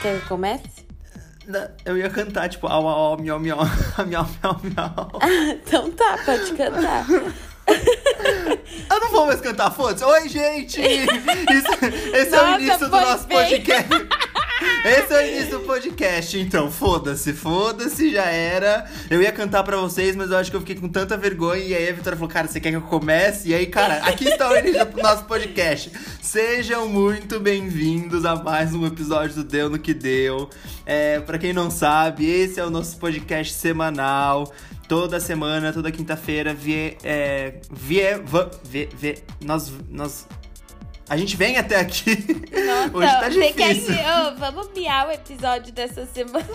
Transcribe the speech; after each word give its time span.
Quer 0.00 0.20
que 0.20 0.26
comece? 0.28 0.86
Eu 1.84 1.96
ia 1.96 2.08
cantar, 2.10 2.48
tipo, 2.48 2.66
au, 2.66 2.86
au, 2.86 3.12
au, 3.12 3.18
miau, 3.18 3.40
miau, 3.40 3.58
miau, 4.06 4.26
miau, 4.42 4.60
miau. 4.62 5.10
então 5.66 5.90
tá, 5.92 6.18
pode 6.24 6.52
cantar. 6.52 7.06
Eu 8.90 9.00
não 9.00 9.10
vou 9.10 9.26
mais 9.26 9.40
cantar, 9.40 9.70
foda-se. 9.70 10.02
Oi, 10.04 10.28
gente! 10.28 10.80
Isso- 10.80 11.84
esse 12.14 12.34
é 12.34 12.40
o 12.40 12.46
Nossa, 12.46 12.60
início 12.60 12.88
do 12.88 13.00
nosso 13.00 13.26
bem. 13.26 13.38
podcast. 13.38 13.88
Esse 14.84 15.12
é 15.12 15.18
o 15.18 15.26
início 15.28 15.58
do 15.58 15.64
podcast, 15.64 16.38
então 16.38 16.70
foda-se, 16.70 17.32
foda-se, 17.32 18.10
já 18.10 18.24
era. 18.24 18.86
Eu 19.08 19.22
ia 19.22 19.30
cantar 19.30 19.62
pra 19.62 19.76
vocês, 19.76 20.16
mas 20.16 20.30
eu 20.30 20.36
acho 20.36 20.50
que 20.50 20.56
eu 20.56 20.60
fiquei 20.60 20.74
com 20.76 20.88
tanta 20.88 21.16
vergonha. 21.16 21.62
E 21.62 21.74
aí 21.74 21.88
a 21.88 21.92
Vitória 21.92 22.16
falou, 22.16 22.32
cara, 22.32 22.48
você 22.48 22.58
quer 22.58 22.70
que 22.70 22.76
eu 22.76 22.82
comece? 22.82 23.50
E 23.50 23.54
aí, 23.54 23.66
cara, 23.66 23.96
aqui 24.04 24.28
está 24.28 24.48
o 24.50 24.56
início 24.56 24.84
do 24.86 25.00
nosso 25.02 25.24
podcast. 25.24 25.92
Sejam 26.20 26.88
muito 26.88 27.38
bem-vindos 27.38 28.24
a 28.24 28.34
mais 28.36 28.74
um 28.74 28.84
episódio 28.86 29.36
do 29.36 29.44
Deu 29.44 29.70
no 29.70 29.78
Que 29.78 29.94
Deu. 29.94 30.48
É, 30.84 31.20
pra 31.20 31.38
quem 31.38 31.52
não 31.52 31.70
sabe, 31.70 32.26
esse 32.26 32.58
é 32.58 32.64
o 32.64 32.70
nosso 32.70 32.96
podcast 32.98 33.54
semanal. 33.54 34.52
Toda 34.88 35.20
semana, 35.20 35.70
toda 35.72 35.92
quinta-feira, 35.92 36.54
vie, 36.54 36.96
é, 37.04 37.54
vie, 37.70 38.04
vie, 38.64 38.88
vie- 38.98 39.18
nós, 39.44 39.70
nós, 39.90 40.26
a 41.08 41.16
gente 41.16 41.36
vem 41.36 41.56
até 41.58 41.76
aqui. 41.80 42.10
Nossa, 42.92 42.96
Hoje 42.96 43.40
tá 43.40 43.52
quer 43.52 43.74
difícil. 43.74 43.94
que- 43.94 44.00
Ô, 44.10 44.36
vamos 44.38 44.70
miar 44.74 45.08
o 45.08 45.10
episódio 45.10 45.72
dessa 45.72 46.06
semana. 46.06 46.46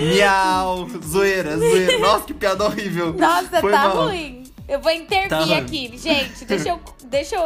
Miau, 0.00 0.88
zoeira, 1.04 1.56
zoeira. 1.56 1.98
Nossa, 1.98 2.24
que 2.24 2.34
piada 2.34 2.64
horrível. 2.64 3.12
Nossa, 3.14 3.60
Foi 3.60 3.72
tá 3.72 3.88
mal. 3.88 4.08
ruim. 4.08 4.44
Eu 4.68 4.80
vou 4.80 4.90
intervir 4.90 5.28
Tá 5.28 5.38
ruim. 5.44 5.54
aqui. 5.58 5.96
Gente, 5.96 6.44
deixa 6.44 6.68
eu, 6.70 6.80
deixa 7.04 7.36
eu 7.36 7.42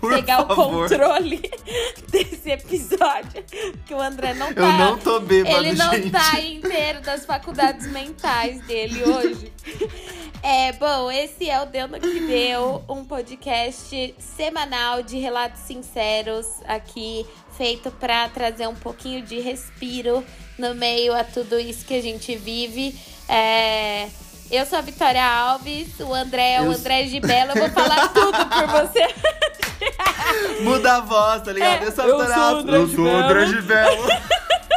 Por 0.00 0.14
pegar 0.14 0.36
favor. 0.46 0.86
o 0.86 0.88
controle 0.88 1.42
desse 2.10 2.48
episódio. 2.50 3.44
Que 3.84 3.92
o 3.92 4.00
André 4.00 4.34
não 4.34 4.52
tá. 4.54 4.60
Eu 4.62 4.72
não 4.74 4.96
tô 4.98 5.18
bêbado, 5.18 5.56
Ele 5.56 5.72
não 5.72 5.90
gente. 5.90 6.10
tá 6.10 6.40
inteiro 6.40 7.00
das 7.00 7.26
faculdades 7.26 7.90
mentais 7.90 8.60
dele 8.66 9.02
hoje. 9.02 9.52
É, 10.42 10.72
bom, 10.72 11.10
esse 11.10 11.50
é 11.50 11.60
o 11.60 11.66
Deu 11.66 11.86
no 11.86 12.00
Que 12.00 12.20
Deu, 12.20 12.82
um 12.88 13.04
podcast 13.04 14.14
semanal 14.18 15.02
de 15.02 15.18
relatos 15.18 15.60
sinceros 15.60 16.46
aqui, 16.66 17.26
feito 17.56 17.90
pra 17.90 18.28
trazer 18.28 18.66
um 18.66 18.74
pouquinho 18.74 19.22
de 19.22 19.38
respiro 19.38 20.24
no 20.58 20.74
meio 20.74 21.14
a 21.14 21.24
tudo 21.24 21.58
isso 21.58 21.84
que 21.84 21.94
a 21.94 22.02
gente 22.02 22.36
vive. 22.36 22.98
É, 23.28 24.08
eu 24.50 24.64
sou 24.64 24.78
a 24.78 24.82
Vitória 24.82 25.22
Alves, 25.22 26.00
o 26.00 26.14
André 26.14 26.54
é 26.54 26.60
o 26.62 26.66
Eu 26.66 26.72
André 26.72 27.06
Gibela, 27.06 27.52
eu 27.54 27.60
vou 27.60 27.70
falar 27.70 28.08
tudo 28.14 28.38
por 28.46 28.66
você. 28.66 30.62
Muda 30.62 30.96
a 30.96 31.00
voz, 31.00 31.42
tá 31.42 31.52
ligado? 31.52 31.82
É, 31.82 31.86
eu 31.86 31.92
sou, 31.92 32.04
a 32.04 32.06
Vitória 32.06 32.36
Alves. 32.36 32.64
André 32.64 32.76
Eu 32.76 32.88
sou 32.88 33.04
o 33.04 33.08
André 33.08 33.46
Gibelo. 33.46 34.08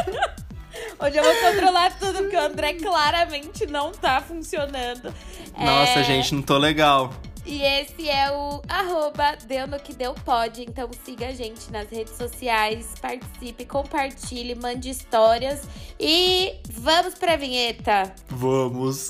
Hoje 0.98 1.16
eu 1.16 1.24
vou 1.24 1.34
controlar 1.52 1.98
tudo, 1.98 2.18
porque 2.18 2.36
o 2.36 2.40
André 2.40 2.74
claramente 2.74 3.66
não 3.66 3.92
tá 3.92 4.20
funcionando. 4.20 5.14
Nossa, 5.58 6.00
É, 6.00 6.04
gente, 6.04 6.34
não 6.34 6.42
tô 6.42 6.56
legal. 6.58 7.12
E 7.46 7.62
esse 7.62 8.08
é 8.08 8.30
o 8.32 8.62
arroba 8.68 9.36
Deu 9.46 9.66
no 9.66 9.78
que 9.78 9.92
deu 9.92 10.14
pode. 10.14 10.62
Então 10.62 10.88
siga 11.04 11.28
a 11.28 11.32
gente 11.32 11.70
nas 11.70 11.90
redes 11.90 12.16
sociais, 12.16 12.94
participe, 13.00 13.66
compartilhe, 13.66 14.54
mande 14.54 14.88
histórias. 14.88 15.62
E 16.00 16.54
vamos 16.72 17.14
pra 17.14 17.36
vinheta. 17.36 18.14
Vamos. 18.28 19.08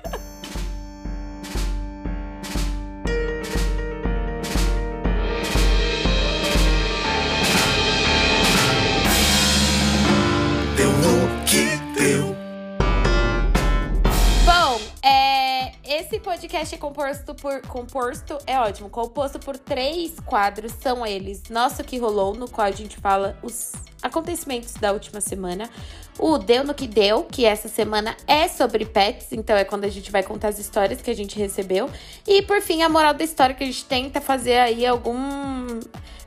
podcast 16.39 16.73
é 16.73 16.79
composto 16.79 17.35
por. 17.35 17.61
Composto 17.63 18.39
é 18.47 18.57
ótimo. 18.61 18.89
Composto 18.89 19.41
por 19.41 19.59
três 19.59 20.21
quadros. 20.21 20.73
São 20.81 21.05
eles 21.05 21.43
Nossa, 21.51 21.83
o 21.83 21.85
que 21.85 21.99
rolou, 21.99 22.33
no 22.33 22.49
qual 22.49 22.69
a 22.69 22.71
gente 22.71 22.97
fala 22.99 23.37
os 23.43 23.73
acontecimentos 24.01 24.75
da 24.75 24.93
última 24.93 25.21
semana. 25.21 25.69
O 26.17 26.39
Deu 26.39 26.63
no 26.63 26.75
que 26.75 26.87
Deu, 26.87 27.25
que 27.25 27.45
essa 27.45 27.67
semana 27.67 28.17
é 28.25 28.47
sobre 28.47 28.85
pets, 28.85 29.33
então 29.33 29.57
é 29.57 29.65
quando 29.65 29.85
a 29.85 29.89
gente 29.89 30.13
vai 30.13 30.23
contar 30.23 30.49
as 30.49 30.61
histórias 30.61 31.03
que 31.03 31.11
a 31.11 31.15
gente 31.15 31.37
recebeu. 31.37 31.91
E 32.25 32.43
por 32.43 32.63
fim, 32.63 32.83
a 32.83 32.89
moral 32.89 33.15
da 33.15 33.25
história 33.25 33.55
que 33.55 33.65
a 33.65 33.67
gente 33.67 33.85
tenta 33.85 34.21
fazer 34.21 34.59
aí 34.59 34.87
algum. 34.87 35.81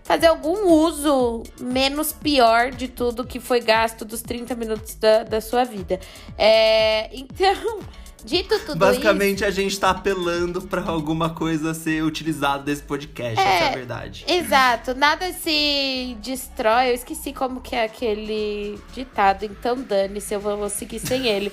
Fazer 0.03 0.27
algum 0.27 0.67
uso 0.67 1.43
menos 1.61 2.11
pior 2.11 2.71
de 2.71 2.89
tudo 2.89 3.25
que 3.25 3.39
foi 3.39 3.61
gasto 3.61 4.03
dos 4.03 4.21
30 4.21 4.55
minutos 4.55 4.95
da, 4.95 5.23
da 5.23 5.39
sua 5.39 5.63
vida. 5.63 6.01
É, 6.37 7.09
então, 7.15 7.79
dito 8.23 8.59
tudo 8.59 8.77
Basicamente, 8.77 9.43
a 9.43 9.51
gente 9.51 9.79
tá 9.79 9.91
apelando 9.91 10.61
pra 10.61 10.81
alguma 10.83 11.29
coisa 11.29 11.73
ser 11.73 12.03
utilizada 12.03 12.63
desse 12.63 12.83
podcast, 12.83 13.39
essa 13.39 13.65
é 13.65 13.67
a 13.69 13.71
verdade. 13.71 14.25
isso. 14.27 14.33
Exato, 14.33 14.93
nada 14.95 15.31
se 15.33 16.17
destrói. 16.21 16.89
Eu 16.89 16.93
esqueci 16.95 17.33
como 17.33 17.61
que 17.61 17.75
é 17.75 17.83
aquele 17.85 18.79
ditado, 18.93 19.45
então 19.45 19.81
dane-se, 19.81 20.33
eu 20.33 20.39
vou, 20.39 20.57
vou 20.57 20.69
seguir 20.69 20.99
sem 20.99 21.27
ele. 21.27 21.51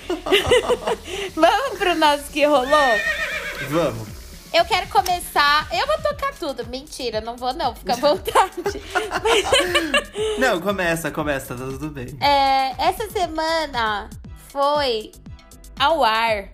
Vamos 1.34 1.78
pro 1.78 1.94
nosso 1.94 2.24
que 2.30 2.44
rolou? 2.44 2.68
Vamos. 3.68 4.08
Eu 4.52 4.64
quero 4.64 4.88
começar. 4.88 5.68
Eu 5.70 5.86
vou 5.86 5.98
tocar 5.98 6.32
tudo. 6.34 6.66
Mentira, 6.68 7.20
não 7.20 7.36
vou, 7.36 7.52
não. 7.52 7.74
Fica 7.74 7.92
à 7.92 7.96
vontade. 7.96 8.80
Não, 10.38 10.60
começa, 10.60 11.10
começa, 11.10 11.54
tá 11.54 11.64
tudo 11.64 11.90
bem. 11.90 12.16
É, 12.20 12.74
essa 12.78 13.10
semana 13.10 14.08
foi 14.48 15.12
ao 15.78 16.02
ar 16.02 16.48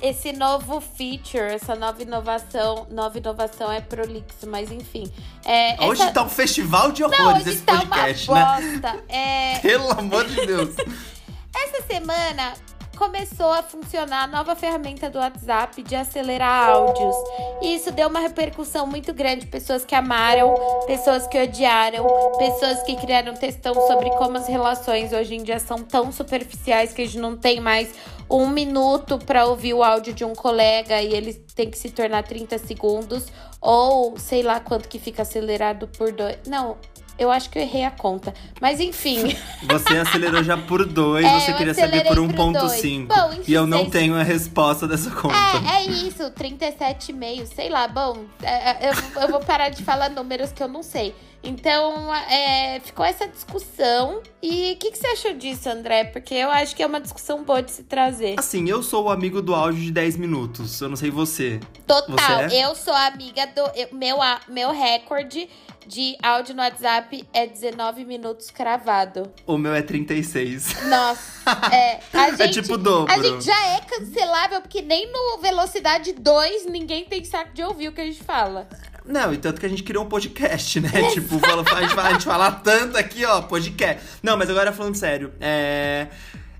esse 0.00 0.32
novo 0.32 0.80
feature, 0.80 1.54
essa 1.54 1.74
nova 1.74 2.02
inovação. 2.02 2.86
Nova 2.90 3.18
inovação 3.18 3.70
é 3.72 3.80
prolixo, 3.80 4.46
mas 4.46 4.70
enfim. 4.70 5.10
É, 5.44 5.76
Hoje 5.84 6.02
essa... 6.02 6.12
tá 6.12 6.22
um 6.22 6.28
festival 6.28 6.92
de 6.92 7.02
Não, 7.02 7.08
horrores 7.08 7.42
hoje 7.42 7.50
esse 7.50 7.62
tá 7.62 7.78
podcast, 7.78 8.30
uma 8.30 8.58
né? 8.58 8.70
bosta. 8.70 9.04
É, 9.08 9.58
Pelo 9.62 9.90
amor 9.90 10.26
de 10.26 10.46
Deus. 10.46 10.74
essa 11.54 11.82
semana 11.86 12.54
começou 12.98 13.52
a 13.52 13.62
funcionar 13.62 14.24
a 14.24 14.26
nova 14.26 14.56
ferramenta 14.56 15.08
do 15.08 15.18
WhatsApp 15.18 15.84
de 15.84 15.94
acelerar 15.94 16.70
áudios. 16.70 17.14
E 17.62 17.76
isso 17.76 17.92
deu 17.92 18.08
uma 18.08 18.18
repercussão 18.18 18.88
muito 18.88 19.14
grande. 19.14 19.46
Pessoas 19.46 19.84
que 19.84 19.94
amaram, 19.94 20.52
pessoas 20.84 21.24
que 21.28 21.40
odiaram, 21.40 22.04
pessoas 22.36 22.82
que 22.82 22.96
criaram 22.96 23.34
textão 23.34 23.74
sobre 23.86 24.10
como 24.16 24.36
as 24.36 24.48
relações 24.48 25.12
hoje 25.12 25.36
em 25.36 25.44
dia 25.44 25.60
são 25.60 25.78
tão 25.78 26.10
superficiais 26.10 26.92
que 26.92 27.02
a 27.02 27.06
gente 27.06 27.18
não 27.18 27.36
tem 27.36 27.60
mais 27.60 27.88
um 28.28 28.48
minuto 28.48 29.18
para 29.18 29.46
ouvir 29.46 29.74
o 29.74 29.82
áudio 29.82 30.12
de 30.12 30.24
um 30.24 30.34
colega 30.34 31.00
e 31.00 31.14
ele 31.14 31.34
tem 31.58 31.68
que 31.68 31.76
se 31.76 31.90
tornar 31.90 32.22
30 32.22 32.56
segundos. 32.58 33.26
Ou 33.60 34.16
sei 34.16 34.44
lá 34.44 34.60
quanto 34.60 34.88
que 34.88 35.00
fica 35.00 35.22
acelerado 35.22 35.88
por 35.88 36.12
dois. 36.12 36.36
Não. 36.46 36.76
Eu 37.18 37.32
acho 37.32 37.50
que 37.50 37.58
eu 37.58 37.62
errei 37.62 37.82
a 37.82 37.90
conta. 37.90 38.32
Mas 38.60 38.78
enfim. 38.78 39.36
Você 39.68 39.98
acelerou 39.98 40.44
já 40.44 40.56
por 40.56 40.86
dois, 40.86 41.26
É, 41.26 41.40
você 41.40 41.52
queria 41.54 41.74
saber 41.74 42.04
por 42.04 42.12
acelerei 42.12 42.36
pro 42.36 42.52
dois. 42.52 42.80
1.5. 42.80 43.06
Bom, 43.08 43.32
enfim, 43.32 43.42
E 43.50 43.54
eu 43.54 43.66
não 43.66 43.90
tenho 43.90 44.14
a 44.14 44.22
resposta 44.22 44.86
dessa 44.86 45.10
conta. 45.10 45.34
É, 45.34 45.78
é 45.78 45.84
isso, 45.86 46.30
37,5, 46.30 47.46
sei 47.46 47.68
lá. 47.68 47.88
Bom, 47.88 48.18
é, 48.40 48.86
é, 48.86 48.90
eu, 48.90 49.22
eu 49.22 49.28
vou 49.28 49.40
parar 49.40 49.68
de 49.68 49.82
falar 49.82 50.10
números 50.10 50.52
que 50.52 50.62
eu 50.62 50.68
não 50.68 50.84
sei. 50.84 51.12
Então, 51.42 52.12
é, 52.14 52.80
ficou 52.80 53.04
essa 53.04 53.26
discussão. 53.26 54.22
E 54.42 54.72
o 54.72 54.76
que, 54.76 54.90
que 54.90 54.98
você 54.98 55.06
achou 55.08 55.34
disso, 55.34 55.68
André? 55.68 56.04
Porque 56.04 56.34
eu 56.34 56.50
acho 56.50 56.74
que 56.74 56.82
é 56.82 56.86
uma 56.86 57.00
discussão 57.00 57.42
boa 57.44 57.62
de 57.62 57.70
se 57.70 57.84
trazer. 57.84 58.34
Assim, 58.38 58.68
eu 58.68 58.82
sou 58.82 59.04
o 59.04 59.10
amigo 59.10 59.40
do 59.40 59.54
áudio 59.54 59.80
de 59.82 59.90
10 59.92 60.16
minutos. 60.16 60.80
Eu 60.80 60.88
não 60.88 60.96
sei 60.96 61.10
você. 61.10 61.60
Total, 61.86 62.48
Você 62.48 62.56
é? 62.56 62.64
eu 62.66 62.74
sou 62.74 62.92
amiga 62.94 63.46
do. 63.46 63.60
eu- 63.74 63.88
meu, 63.92 64.20
a- 64.20 64.40
meu 64.48 64.72
recorde 64.72 65.48
de 65.86 66.18
áudio 66.22 66.54
no 66.54 66.60
WhatsApp 66.60 67.26
é 67.32 67.46
19 67.46 68.04
minutos 68.04 68.50
cravado. 68.50 69.32
O 69.46 69.56
meu 69.56 69.72
é 69.74 69.80
36. 69.80 70.84
Nossa, 70.88 71.50
é. 71.72 72.00
A 72.12 72.30
gente, 72.36 72.60
tipo 72.60 72.74
o 72.74 72.78
dobro. 72.78 73.12
A 73.14 73.22
gente 73.22 73.42
já 73.44 73.66
é 73.68 73.80
cancelável, 73.80 74.60
porque 74.60 74.82
nem 74.82 75.10
no 75.10 75.38
velocidade 75.40 76.12
2 76.12 76.66
ninguém 76.66 77.06
tem 77.06 77.24
saco 77.24 77.54
de 77.54 77.62
ouvir 77.62 77.88
o 77.88 77.92
que 77.92 78.02
a 78.02 78.04
gente 78.04 78.22
fala. 78.22 78.68
Não, 79.08 79.32
e 79.32 79.38
tanto 79.38 79.58
que 79.58 79.66
a 79.66 79.68
gente 79.68 79.82
criou 79.82 80.04
um 80.04 80.08
podcast, 80.08 80.78
né? 80.80 80.90
tipo, 81.12 81.38
fala- 81.38 81.62
a 81.62 81.80
gente, 81.82 81.94
fala, 81.94 82.08
a 82.08 82.12
gente 82.12 82.24
fala 82.24 82.52
tanto 82.52 82.96
aqui, 82.98 83.24
ó, 83.24 83.40
podcast. 83.42 84.02
Não, 84.22 84.36
mas 84.36 84.50
agora 84.50 84.72
falando 84.72 84.94
sério, 84.96 85.32
é. 85.40 86.08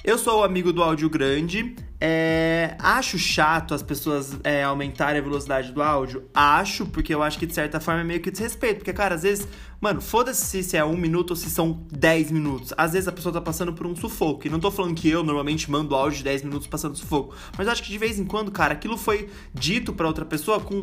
Eu 0.03 0.17
sou 0.17 0.41
o 0.41 0.45
amigo 0.45 0.73
do 0.73 0.83
áudio 0.83 1.11
grande. 1.11 1.77
É, 2.01 2.77
acho 2.79 3.19
chato 3.19 3.75
as 3.75 3.83
pessoas 3.83 4.39
é, 4.45 4.63
aumentarem 4.63 5.21
a 5.21 5.25
velocidade 5.25 5.73
do 5.73 5.83
áudio. 5.83 6.29
Acho, 6.33 6.87
porque 6.87 7.13
eu 7.13 7.23
acho 7.23 7.39
que 7.39 7.47
de 7.47 7.55
certa 7.55 7.81
forma 7.81 8.03
é 8.03 8.05
meio 8.05 8.21
que 8.21 8.31
desrespeito. 8.31 8.77
Porque, 8.77 8.93
cara, 8.93 9.17
às 9.17 9.23
vezes, 9.23 9.49
mano, 9.81 10.01
foda-se 10.01 10.63
se 10.63 10.77
é 10.77 10.85
um 10.85 10.97
minuto 10.97 11.31
ou 11.31 11.37
se 11.37 11.51
são 11.51 11.85
10 11.91 12.31
minutos. 12.31 12.73
Às 12.77 12.93
vezes 12.93 13.09
a 13.09 13.13
pessoa 13.13 13.33
tá 13.33 13.41
passando 13.41 13.73
por 13.73 13.87
um 13.87 13.97
sufoco. 13.97 14.47
E 14.47 14.51
não 14.51 14.61
tô 14.61 14.71
falando 14.71 14.95
que 14.95 15.09
eu 15.09 15.25
normalmente 15.25 15.71
mando 15.71 15.95
áudio 15.95 16.19
de 16.19 16.25
10 16.25 16.45
minutos 16.45 16.69
passando 16.69 16.97
sufoco. 16.97 17.35
Mas 17.57 17.67
acho 17.67 17.83
que 17.83 17.91
de 17.91 17.99
vez 17.99 18.19
em 18.19 18.25
quando, 18.25 18.51
cara, 18.53 18.75
aquilo 18.75 18.97
foi 18.97 19.29
dito 19.53 19.93
pra 19.93 20.07
outra 20.07 20.25
pessoa 20.25 20.61
com, 20.61 20.83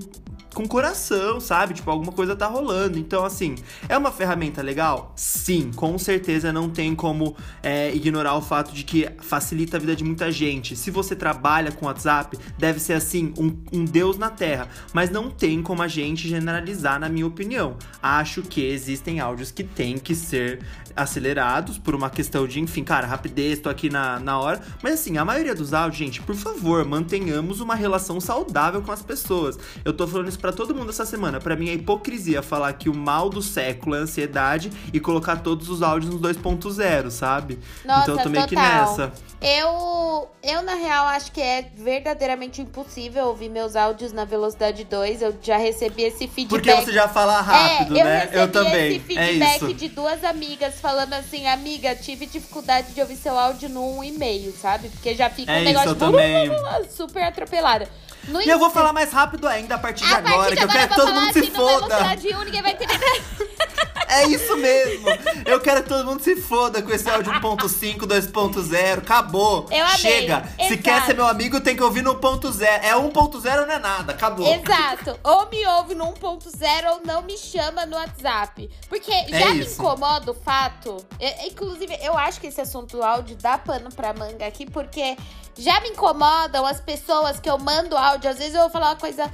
com 0.53 0.67
coração, 0.67 1.39
sabe? 1.39 1.75
Tipo, 1.75 1.91
alguma 1.91 2.11
coisa 2.11 2.35
tá 2.35 2.47
rolando. 2.47 2.99
Então, 2.99 3.23
assim, 3.23 3.55
é 3.87 3.97
uma 3.97 4.11
ferramenta 4.11 4.61
legal? 4.61 5.13
Sim, 5.15 5.71
com 5.73 5.97
certeza 5.97 6.51
não 6.51 6.69
tem 6.69 6.93
como 6.93 7.37
é, 7.63 7.93
ignorar 7.95 8.35
o 8.35 8.41
fato 8.41 8.73
de 8.73 8.83
que 8.83 9.07
facilita 9.19 9.77
a 9.77 9.79
vida 9.79 9.95
de 9.95 10.03
muita 10.03 10.29
gente. 10.29 10.75
Se 10.75 10.91
você 10.91 11.04
trabalha 11.13 11.73
com 11.73 11.87
WhatsApp, 11.87 12.39
deve 12.57 12.79
ser 12.79 12.93
assim, 12.93 13.33
um, 13.37 13.53
um 13.73 13.83
Deus 13.83 14.17
na 14.17 14.29
Terra. 14.29 14.69
Mas 14.93 15.09
não 15.09 15.29
tem 15.29 15.61
como 15.61 15.81
a 15.83 15.89
gente 15.89 16.29
generalizar, 16.29 16.97
na 16.97 17.09
minha 17.09 17.27
opinião. 17.27 17.75
Acho 18.01 18.41
que 18.41 18.65
existem 18.65 19.19
áudios 19.19 19.51
que 19.51 19.65
têm 19.65 19.97
que 19.97 20.15
ser 20.15 20.61
acelerados 20.95 21.77
por 21.77 21.93
uma 21.93 22.09
questão 22.09 22.47
de, 22.47 22.59
enfim, 22.59 22.83
cara, 22.83 23.05
rapidez, 23.05 23.59
tô 23.59 23.69
aqui 23.69 23.89
na, 23.89 24.19
na 24.19 24.39
hora. 24.39 24.61
Mas 24.81 24.93
assim, 24.93 25.17
a 25.17 25.25
maioria 25.25 25.53
dos 25.53 25.73
áudios, 25.73 25.97
gente, 25.97 26.21
por 26.21 26.35
favor, 26.35 26.85
mantenhamos 26.85 27.59
uma 27.59 27.75
relação 27.75 28.19
saudável 28.21 28.81
com 28.81 28.91
as 28.91 29.01
pessoas. 29.01 29.59
Eu 29.83 29.91
tô 29.91 30.07
falando 30.07 30.29
isso 30.29 30.39
pra 30.39 30.53
todo 30.53 30.73
mundo 30.73 30.89
essa 30.89 31.05
semana. 31.05 31.39
Pra 31.39 31.55
mim 31.55 31.69
é 31.69 31.73
hipocrisia 31.73 32.41
falar 32.41 32.71
que 32.73 32.89
o 32.89 32.95
mal 32.95 33.29
do 33.29 33.41
século 33.41 33.95
é 33.95 33.99
a 33.99 34.01
ansiedade 34.03 34.71
e 34.93 34.99
colocar 34.99 35.37
todos 35.37 35.69
os 35.69 35.81
áudios 35.81 36.13
nos 36.13 36.21
2.0, 36.21 37.09
sabe? 37.09 37.59
Nossa, 37.83 38.03
então 38.03 38.15
eu 38.15 38.23
tô 38.23 38.29
meio 38.29 38.47
que 38.47 38.55
total. 38.55 38.89
nessa. 38.89 39.13
Eu, 39.41 40.29
eu, 40.41 40.63
na 40.63 40.75
real, 40.75 40.94
acho 41.03 41.31
que 41.31 41.41
é 41.41 41.65
verdadeiramente 41.75 42.61
impossível 42.61 43.25
ouvir 43.27 43.49
meus 43.49 43.75
áudios 43.75 44.11
na 44.13 44.23
velocidade 44.25 44.83
2. 44.83 45.21
Eu 45.21 45.35
já 45.41 45.57
recebi 45.57 46.03
esse 46.03 46.27
feedback. 46.27 46.49
Porque 46.49 46.71
você 46.85 46.91
já 46.93 47.07
fala 47.07 47.41
rápido, 47.41 47.97
é, 47.97 48.01
eu 48.01 48.05
né? 48.05 48.19
recebi 48.19 48.37
Eu 48.37 48.51
também. 48.51 48.87
esse 48.95 48.99
feedback 48.99 49.71
é 49.71 49.73
de 49.73 49.89
duas 49.89 50.23
amigas 50.23 50.79
falando 50.79 51.13
assim, 51.13 51.47
amiga, 51.47 51.95
tive 51.95 52.25
dificuldade 52.25 52.93
de 52.93 53.01
ouvir 53.01 53.17
seu 53.17 53.37
áudio 53.37 53.67
no 53.69 53.81
1,5, 54.01 54.53
sabe? 54.53 54.89
Porque 54.89 55.13
já 55.13 55.29
fica 55.29 55.51
É 55.51 55.55
um 55.55 55.57
isso, 55.57 55.65
negócio 55.65 55.89
eu 55.89 55.95
também. 55.95 56.51
super 56.89 57.23
atropelada. 57.23 57.87
No 58.27 58.41
E 58.41 58.49
eu 58.49 58.57
vou 58.57 58.71
falar 58.71 58.91
mais 58.91 59.11
rápido 59.11 59.47
ainda 59.47 59.75
a 59.75 59.77
partir 59.77 60.03
de 60.05 60.11
a 60.13 60.17
agora, 60.17 60.33
partir 60.35 60.49
de 60.51 60.55
que 60.57 60.63
eu 60.63 60.69
agora 60.69 60.79
quero 60.79 60.89
que 60.89 60.95
vou 60.95 61.05
todo 61.05 61.21
mundo 61.21 61.33
se 61.33 61.51
foda. 61.51 61.87
velocidade 61.87 62.27
1, 62.35 62.43
ninguém 62.45 62.61
vai 62.63 62.71
entender. 62.71 62.99
É 64.07 64.25
isso 64.27 64.55
mesmo. 64.57 65.07
Eu 65.45 65.59
quero 65.59 65.83
que 65.83 65.89
todo 65.89 66.05
mundo 66.05 66.21
se 66.21 66.35
foda 66.35 66.81
com 66.81 66.91
esse 66.91 67.09
áudio 67.09 67.31
1.5, 67.33 67.99
2.0. 68.05 68.97
Acabou. 68.99 69.65
Eu 69.71 69.83
amei. 69.85 69.97
Chega. 69.97 70.43
Se 70.57 70.65
Exato. 70.65 70.83
quer 70.83 71.05
ser 71.05 71.13
meu 71.15 71.27
amigo, 71.27 71.59
tem 71.61 71.75
que 71.75 71.83
ouvir 71.83 72.01
no 72.01 72.15
1.0. 72.15 72.61
É 72.63 72.93
1.0 72.95 73.65
não 73.65 73.73
é 73.73 73.79
nada. 73.79 74.11
Acabou. 74.13 74.45
Exato. 74.47 75.19
Ou 75.23 75.49
me 75.49 75.65
ouve 75.67 75.95
no 75.95 76.05
1.0 76.13 76.91
ou 76.91 77.01
não 77.05 77.21
me 77.21 77.37
chama 77.37 77.85
no 77.85 77.95
WhatsApp. 77.95 78.69
Porque 78.89 79.11
já 79.11 79.51
me 79.51 79.61
É 79.61 79.63
isso. 79.63 79.81
incomoda 79.81 80.31
o 80.31 80.35
fato. 80.35 80.97
é- 81.19 81.47
inclusive, 81.47 81.97
eu 82.01 82.17
acho 82.17 82.39
que 82.39 82.47
esse 82.47 82.61
assunto 82.61 82.97
do 82.97 83.03
áudio 83.03 83.35
dá 83.37 83.57
pano 83.57 83.89
pra 83.93 84.13
manga 84.13 84.45
aqui, 84.45 84.65
porque 84.69 85.17
já 85.57 85.79
me 85.81 85.89
incomodam 85.89 86.65
as 86.65 86.79
pessoas 86.79 87.39
que 87.39 87.49
eu 87.49 87.57
mando 87.57 87.95
áudio. 87.97 88.29
Às 88.29 88.37
vezes 88.37 88.53
eu 88.55 88.61
vou 88.61 88.69
falar 88.69 88.89
uma 88.89 88.95
coisa 88.95 89.29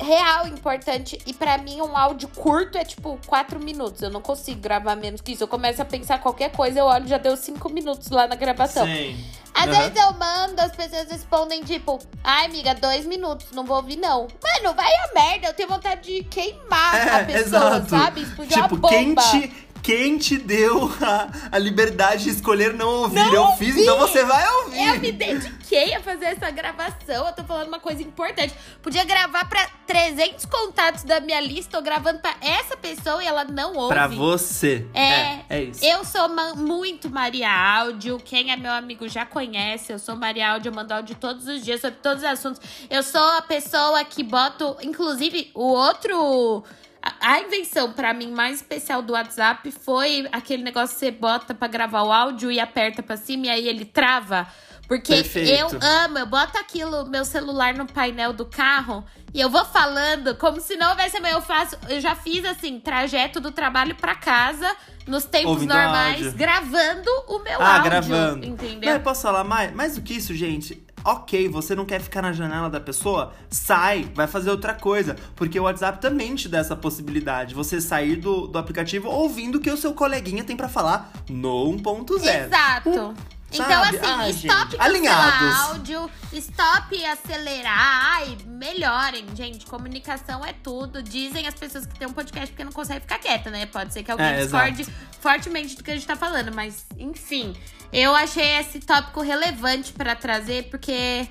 real 0.00 0.46
importante. 0.48 1.18
E 1.26 1.32
pra 1.34 1.58
mim, 1.58 1.80
um 1.80 1.96
áudio 1.96 2.28
curto 2.28 2.78
é 2.78 2.84
tipo 2.84 3.18
4 3.26 3.60
minutos. 3.60 4.02
Eu 4.02 4.10
não 4.10 4.20
consigo 4.20 4.60
gravar 4.60 4.96
menos 4.96 5.20
que 5.20 5.32
isso. 5.32 5.44
Eu 5.44 5.48
começo 5.48 5.80
a 5.80 5.84
pensar 5.84 6.18
qualquer 6.20 6.50
coisa, 6.52 6.78
eu 6.80 6.86
olho 6.86 7.06
já 7.06 7.18
deu 7.18 7.36
5 7.36 7.68
minutos 7.70 8.08
lá 8.10 8.26
na 8.26 8.34
gravação. 8.34 8.86
Sim. 8.86 9.16
Às 9.54 9.68
Aham. 9.68 9.76
vezes 9.82 9.96
eu 10.02 10.12
mando, 10.14 10.60
as 10.62 10.72
pessoas 10.74 11.10
respondem 11.10 11.62
tipo, 11.62 11.98
ai 12.24 12.46
amiga, 12.46 12.74
dois 12.74 13.04
minutos, 13.04 13.48
não 13.52 13.64
vou 13.66 13.76
ouvir 13.76 13.96
não. 13.96 14.22
Mano, 14.42 14.74
vai 14.74 14.90
a 14.90 15.12
merda, 15.14 15.48
eu 15.48 15.52
tenho 15.52 15.68
vontade 15.68 16.00
de 16.10 16.24
queimar 16.24 16.94
a 16.94 17.18
É, 17.20 17.24
pessoa, 17.24 17.66
exato. 17.76 17.90
sabe? 17.90 18.22
Explodir 18.22 18.62
Tipo, 18.62 18.76
uma 18.76 18.88
quem 18.88 19.08
bomba. 19.14 19.22
te, 19.30 19.52
quem 19.82 20.16
te 20.18 20.38
deu 20.38 20.90
a, 21.00 21.28
a 21.52 21.58
liberdade 21.58 22.24
de 22.24 22.30
escolher 22.30 22.72
não 22.74 22.88
ouvir? 23.02 23.16
Não 23.16 23.32
eu 23.34 23.46
fiz, 23.56 23.68
ouvir. 23.70 23.82
então 23.82 23.98
você 23.98 24.24
vai 24.24 24.48
ouvir. 24.62 24.86
Eu 24.86 25.00
me 25.00 25.12
dediquei 25.12 25.94
a 25.94 26.00
fazer 26.00 26.26
essa 26.26 26.50
gravação, 26.50 27.26
eu 27.26 27.32
tô 27.32 27.42
falando 27.44 27.68
uma 27.68 27.80
coisa 27.80 28.02
importante. 28.02 28.54
Podia 28.82 29.04
gravar 29.04 29.48
pra 29.48 29.66
300 29.86 30.44
contatos 30.46 31.02
da 31.04 31.20
minha 31.20 31.40
lista, 31.40 31.78
tô 31.78 31.82
gravando 31.82 32.20
pra 32.20 32.34
essa 32.40 32.76
pessoa 32.76 33.22
e 33.22 33.26
ela 33.26 33.44
não 33.44 33.74
ouve. 33.74 33.94
Pra 33.94 34.06
você. 34.06 34.86
É, 34.94 35.02
é, 35.02 35.44
é 35.50 35.62
isso. 35.64 35.84
Eu 35.84 36.04
sou 36.04 36.28
ma- 36.28 36.54
muito 36.54 37.10
Maria 37.10 37.50
Áudio. 37.50 38.18
Quem 38.24 38.50
é 38.52 38.56
meu 38.56 38.72
amigo 38.72 39.08
já 39.08 39.26
conhece. 39.26 39.92
Eu 39.92 39.98
sou 39.98 40.14
Maria 40.16 40.52
Áudio, 40.52 40.70
eu 40.70 40.74
mando 40.74 40.94
áudio 40.94 41.16
todos 41.16 41.46
os 41.48 41.62
dias 41.64 41.80
sobre 41.80 41.98
todos 42.02 42.22
os 42.22 42.28
assuntos. 42.28 42.60
Eu 42.88 43.02
sou 43.02 43.20
a 43.38 43.42
pessoa 43.42 44.04
que 44.04 44.22
boto. 44.22 44.76
Inclusive, 44.82 45.50
o 45.54 45.64
outro. 45.64 46.64
A 47.02 47.32
a 47.32 47.40
invenção 47.40 47.92
pra 47.92 48.12
mim 48.14 48.30
mais 48.30 48.56
especial 48.56 49.00
do 49.02 49.12
WhatsApp 49.14 49.70
foi 49.72 50.28
aquele 50.32 50.62
negócio 50.62 50.94
que 50.94 51.00
você 51.00 51.10
bota 51.10 51.54
pra 51.54 51.66
gravar 51.68 52.02
o 52.02 52.12
áudio 52.12 52.50
e 52.50 52.60
aperta 52.60 53.02
pra 53.02 53.16
cima 53.16 53.46
e 53.46 53.50
aí 53.50 53.68
ele 53.68 53.84
trava. 53.84 54.46
Porque 54.88 55.14
Perfeito. 55.14 55.50
eu 55.50 55.68
amo, 55.80 56.18
eu 56.18 56.26
boto 56.26 56.58
aquilo, 56.58 57.06
meu 57.06 57.24
celular 57.24 57.74
no 57.74 57.86
painel 57.86 58.32
do 58.32 58.44
carro 58.44 59.04
e 59.32 59.40
eu 59.40 59.48
vou 59.48 59.64
falando 59.64 60.34
como 60.36 60.60
se 60.60 60.76
não 60.76 60.90
houvesse 60.90 61.16
amanhã. 61.16 61.34
Eu 61.36 61.40
faço, 61.40 61.76
eu 61.88 62.00
já 62.00 62.14
fiz 62.14 62.44
assim, 62.44 62.78
trajeto 62.78 63.40
do 63.40 63.50
trabalho 63.50 63.94
pra 63.94 64.14
casa, 64.14 64.70
nos 65.06 65.24
tempos 65.24 65.52
Ouvindo 65.52 65.72
normais, 65.72 66.34
gravando 66.34 67.10
o 67.28 67.38
meu 67.38 67.60
Ah, 67.62 67.76
áudio. 67.76 67.84
gravando. 67.90 68.44
Entendeu? 68.44 68.90
Não, 68.90 68.96
eu 68.98 69.00
posso 69.02 69.22
falar 69.22 69.44
mais? 69.44 69.72
Mais 69.72 69.94
do 69.94 70.02
que 70.02 70.14
isso, 70.14 70.34
gente. 70.34 70.84
Ok, 71.04 71.48
você 71.48 71.74
não 71.74 71.84
quer 71.84 72.00
ficar 72.00 72.22
na 72.22 72.32
janela 72.32 72.70
da 72.70 72.78
pessoa? 72.80 73.32
Sai, 73.50 74.08
vai 74.14 74.26
fazer 74.26 74.50
outra 74.50 74.72
coisa. 74.74 75.16
Porque 75.34 75.58
o 75.58 75.64
WhatsApp 75.64 76.00
também 76.00 76.34
te 76.34 76.48
dá 76.48 76.58
essa 76.58 76.76
possibilidade. 76.76 77.54
Você 77.54 77.80
sair 77.80 78.16
do, 78.16 78.46
do 78.46 78.58
aplicativo 78.58 79.08
ouvindo 79.08 79.56
o 79.56 79.60
que 79.60 79.70
o 79.70 79.76
seu 79.76 79.94
coleguinha 79.94 80.44
tem 80.44 80.56
pra 80.56 80.68
falar 80.68 81.12
no 81.28 81.64
1.0. 81.76 82.46
Exato. 82.46 83.14
Então, 83.54 83.66
sabe? 83.84 83.98
assim, 83.98 84.06
Ai, 84.06 84.30
stop 84.30 84.70
gente, 84.70 84.80
alinhados. 84.80 85.60
áudio, 85.60 86.10
stop 86.32 87.04
acelerar. 87.04 87.76
Ai, 88.14 88.38
melhorem, 88.46 89.26
gente. 89.34 89.66
Comunicação 89.66 90.42
é 90.42 90.54
tudo. 90.54 91.02
Dizem 91.02 91.46
as 91.46 91.52
pessoas 91.52 91.84
que 91.84 91.98
têm 91.98 92.08
um 92.08 92.12
podcast 92.14 92.48
porque 92.50 92.64
não 92.64 92.72
conseguem 92.72 93.02
ficar 93.02 93.18
quieta, 93.18 93.50
né? 93.50 93.66
Pode 93.66 93.92
ser 93.92 94.02
que 94.02 94.10
alguém 94.10 94.24
É, 94.26 94.42
discorde 94.42 94.86
fortemente 95.20 95.76
do 95.76 95.84
que 95.84 95.90
a 95.90 95.94
gente 95.94 96.06
tá 96.06 96.16
falando, 96.16 96.50
mas 96.54 96.86
enfim. 96.98 97.54
Eu 97.92 98.14
achei 98.14 98.58
esse 98.58 98.80
tópico 98.80 99.20
relevante 99.20 99.92
pra 99.92 100.16
trazer, 100.16 100.64
porque. 100.70 101.28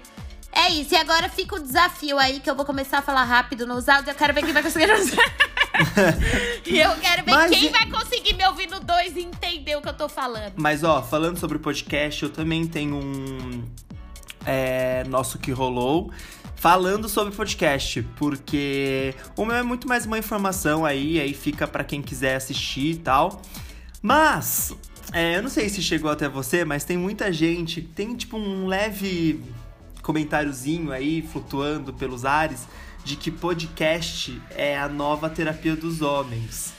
É 0.53 0.69
isso, 0.69 0.93
e 0.93 0.97
agora 0.97 1.29
fica 1.29 1.55
o 1.55 1.59
desafio 1.59 2.19
aí 2.19 2.41
que 2.41 2.49
eu 2.49 2.55
vou 2.55 2.65
começar 2.65 2.97
a 2.97 3.01
falar 3.01 3.23
rápido 3.23 3.65
nos 3.65 3.87
áudios. 3.87 4.09
Eu 4.09 4.15
quero 4.15 4.33
ver 4.33 4.43
quem 4.43 4.51
vai 4.51 4.61
conseguir 4.61 4.91
usar. 4.91 5.23
e 6.67 6.77
eu 6.77 6.91
quero 6.97 7.23
ver 7.23 7.31
Mas 7.31 7.49
quem 7.49 7.71
vai 7.71 7.89
conseguir 7.89 8.33
me 8.33 8.45
ouvir 8.45 8.69
no 8.69 8.81
2 8.81 9.15
e 9.15 9.21
entender 9.21 9.77
o 9.77 9.81
que 9.81 9.87
eu 9.87 9.93
tô 9.93 10.09
falando. 10.09 10.53
Mas, 10.57 10.83
ó, 10.83 11.01
falando 11.01 11.39
sobre 11.39 11.55
o 11.55 11.59
podcast, 11.59 12.23
eu 12.23 12.29
também 12.29 12.67
tenho 12.67 12.95
um. 12.95 13.63
É, 14.45 15.05
nosso 15.05 15.39
que 15.39 15.51
rolou. 15.51 16.11
Falando 16.55 17.09
sobre 17.09 17.33
podcast, 17.33 18.03
porque 18.17 19.15
o 19.35 19.45
meu 19.45 19.55
é 19.55 19.63
muito 19.63 19.88
mais 19.88 20.05
uma 20.05 20.19
informação 20.19 20.86
aí, 20.86 21.19
aí 21.19 21.33
fica 21.33 21.65
pra 21.65 21.83
quem 21.83 22.03
quiser 22.03 22.36
assistir 22.36 22.91
e 22.91 22.97
tal. 22.97 23.41
Mas, 24.00 24.75
é, 25.13 25.38
eu 25.38 25.41
não 25.43 25.50
sei 25.50 25.70
se 25.70 25.81
chegou 25.81 26.10
até 26.12 26.27
você, 26.29 26.63
mas 26.65 26.84
tem 26.84 26.98
muita 26.98 27.31
gente, 27.31 27.81
tem 27.81 28.15
tipo 28.15 28.38
um 28.38 28.67
leve 28.67 29.41
comentáriozinho 30.01 30.91
aí 30.91 31.22
flutuando 31.22 31.93
pelos 31.93 32.25
ares 32.25 32.67
de 33.03 33.15
que 33.15 33.29
podcast 33.31 34.39
é 34.51 34.77
a 34.77 34.88
nova 34.88 35.29
terapia 35.29 35.75
dos 35.75 36.01
homens. 36.01 36.74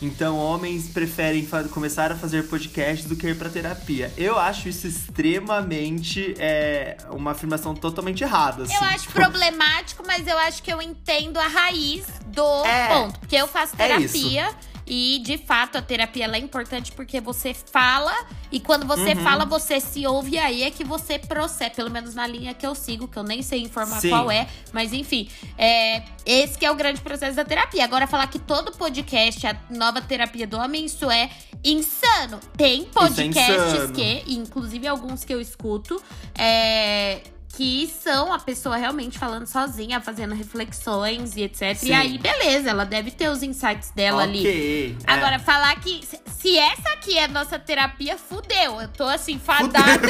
Então, 0.00 0.36
homens 0.36 0.88
preferem 0.88 1.46
começar 1.70 2.10
a 2.10 2.16
fazer 2.16 2.48
podcast 2.48 3.06
do 3.06 3.14
que 3.14 3.28
ir 3.28 3.36
pra 3.38 3.48
terapia. 3.48 4.12
Eu 4.16 4.36
acho 4.36 4.68
isso 4.68 4.84
extremamente 4.88 6.34
é, 6.38 6.96
uma 7.10 7.30
afirmação 7.30 7.72
totalmente 7.74 8.24
errada. 8.24 8.62
Eu 8.62 8.64
assim. 8.66 8.84
acho 8.84 8.98
Tipo, 9.02 9.12
problemático, 9.12 10.02
mas 10.06 10.26
eu 10.26 10.36
acho 10.38 10.60
que 10.62 10.72
eu 10.72 10.82
entendo 10.82 11.38
a 11.38 11.46
raiz 11.46 12.04
do 12.26 12.64
É. 12.66 12.88
ponto. 12.88 13.20
Porque 13.20 13.36
eu 13.36 13.46
faço 13.46 13.74
É 13.78 13.86
terapia 13.86 14.50
e, 14.86 15.20
de 15.24 15.38
fato, 15.38 15.78
a 15.78 15.82
terapia 15.82 16.26
é 16.26 16.38
importante 16.38 16.92
porque 16.92 17.20
você 17.20 17.54
fala 17.54 18.12
e 18.50 18.58
quando 18.60 18.86
você 18.86 19.12
Uhum. 19.14 19.22
fala, 19.22 19.44
você 19.44 19.80
se 19.80 20.06
ouve 20.06 20.32
e 20.32 20.38
aí 20.38 20.62
é 20.62 20.70
que 20.70 20.84
você 20.84 21.18
processa. 21.18 21.70
Pelo 21.70 21.90
menos 21.90 22.14
na 22.14 22.26
linha 22.26 22.52
que 22.54 22.66
eu 22.66 22.74
sigo, 22.74 23.06
que 23.08 23.16
eu 23.18 23.22
nem 23.22 23.42
sei 23.42 23.60
informar 23.62 24.00
Sim. 24.00 24.10
qual 24.10 24.30
é. 24.30 24.46
Mas, 24.72 24.92
enfim, 24.92 25.28
é, 25.56 26.02
esse 26.26 26.58
que 26.58 26.66
é 26.66 26.70
o 26.70 26.74
grande 26.74 27.00
processo 27.00 27.36
da 27.36 27.44
terapia. 27.44 27.84
Agora, 27.84 28.06
falar 28.06 28.26
que 28.26 28.38
todo 28.38 28.72
podcast 28.72 29.46
é 29.46 29.50
a 29.50 29.56
nova 29.70 30.00
terapia 30.00 30.46
do 30.46 30.58
homem, 30.58 30.84
isso 30.84 31.10
é 31.10 31.30
insano. 31.64 32.40
Tem 32.56 32.84
podcasts 32.84 33.38
é 33.38 33.76
insano. 33.76 33.92
que, 33.94 34.24
inclusive 34.28 34.86
alguns 34.86 35.24
que 35.24 35.32
eu 35.32 35.40
escuto, 35.40 36.02
é, 36.36 37.22
que 37.54 37.86
são 38.02 38.32
a 38.32 38.38
pessoa 38.38 38.76
realmente 38.76 39.18
falando 39.18 39.46
sozinha, 39.46 40.00
fazendo 40.00 40.34
reflexões 40.34 41.36
e 41.36 41.42
etc. 41.42 41.76
Sim. 41.76 41.88
E 41.88 41.92
aí, 41.92 42.18
beleza, 42.18 42.70
ela 42.70 42.84
deve 42.84 43.10
ter 43.10 43.28
os 43.28 43.42
insights 43.42 43.90
dela 43.90 44.22
ali. 44.22 44.40
Ok. 44.40 44.96
é. 45.06 45.12
Agora, 45.12 45.38
falar 45.38 45.78
que 45.80 46.00
se- 46.26 46.56
essa 46.58 46.88
aqui 46.94 47.18
é 47.18 47.28
nossa 47.28 47.58
terapia, 47.58 48.16
fudeu. 48.16 48.80
Eu 48.80 48.88
tô 48.88 49.04
assim, 49.04 49.38
fadada. 49.38 50.08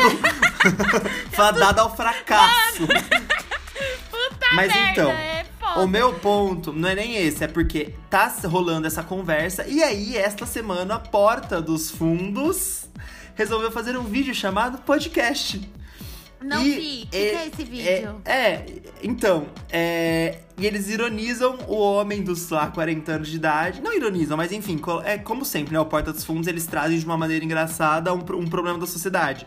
Fadada 1.33 1.83
ao 1.83 1.95
fracasso. 1.97 2.87
Puta 2.87 4.47
Mas 4.55 4.73
merda, 4.73 4.91
então, 4.91 5.11
é. 5.11 5.45
O 5.77 5.87
meu 5.87 6.13
ponto 6.15 6.73
não 6.73 6.89
é 6.89 6.95
nem 6.95 7.17
esse, 7.17 7.43
é 7.43 7.49
porque 7.49 7.95
tá 8.11 8.33
rolando 8.45 8.87
essa 8.87 9.03
conversa 9.03 9.67
e 9.67 9.83
aí, 9.83 10.17
esta 10.17 10.45
semana, 10.45 10.97
a 10.97 10.99
Porta 10.99 11.63
dos 11.63 11.91
Fundos 11.91 12.85
resolveu 13.35 13.71
fazer 13.71 13.97
um 13.97 14.05
vídeo 14.05 14.35
chamado 14.35 14.79
podcast. 14.79 15.61
Não 16.43 16.65
E 16.65 16.75
vi. 16.75 17.03
O 17.05 17.07
que, 17.07 17.09
que 17.09 17.17
é 17.17 17.47
esse 17.47 17.65
vídeo? 17.65 18.21
É, 18.25 18.33
é, 18.33 18.67
então, 19.03 19.47
é, 19.71 20.39
e 20.57 20.67
eles 20.67 20.89
ironizam 20.89 21.59
o 21.69 21.75
homem 21.77 22.23
dos, 22.23 22.49
lá, 22.51 22.69
40 22.69 23.13
anos 23.13 23.29
de 23.29 23.37
idade. 23.37 23.81
Não 23.81 23.95
ironizam, 23.95 24.37
mas 24.37 24.53
enfim, 24.53 24.81
é 25.05 25.19
como 25.19 25.45
sempre, 25.45 25.73
né? 25.73 25.81
O 25.81 25.87
Porta 25.87 26.13
dos 26.13 26.25
Fundos, 26.25 26.47
eles 26.47 26.67
trazem 26.67 26.99
de 26.99 27.05
uma 27.05 27.17
maneira 27.17 27.45
engraçada 27.45 28.13
um, 28.13 28.19
um 28.19 28.47
problema 28.49 28.79
da 28.79 28.87
sociedade. 28.87 29.47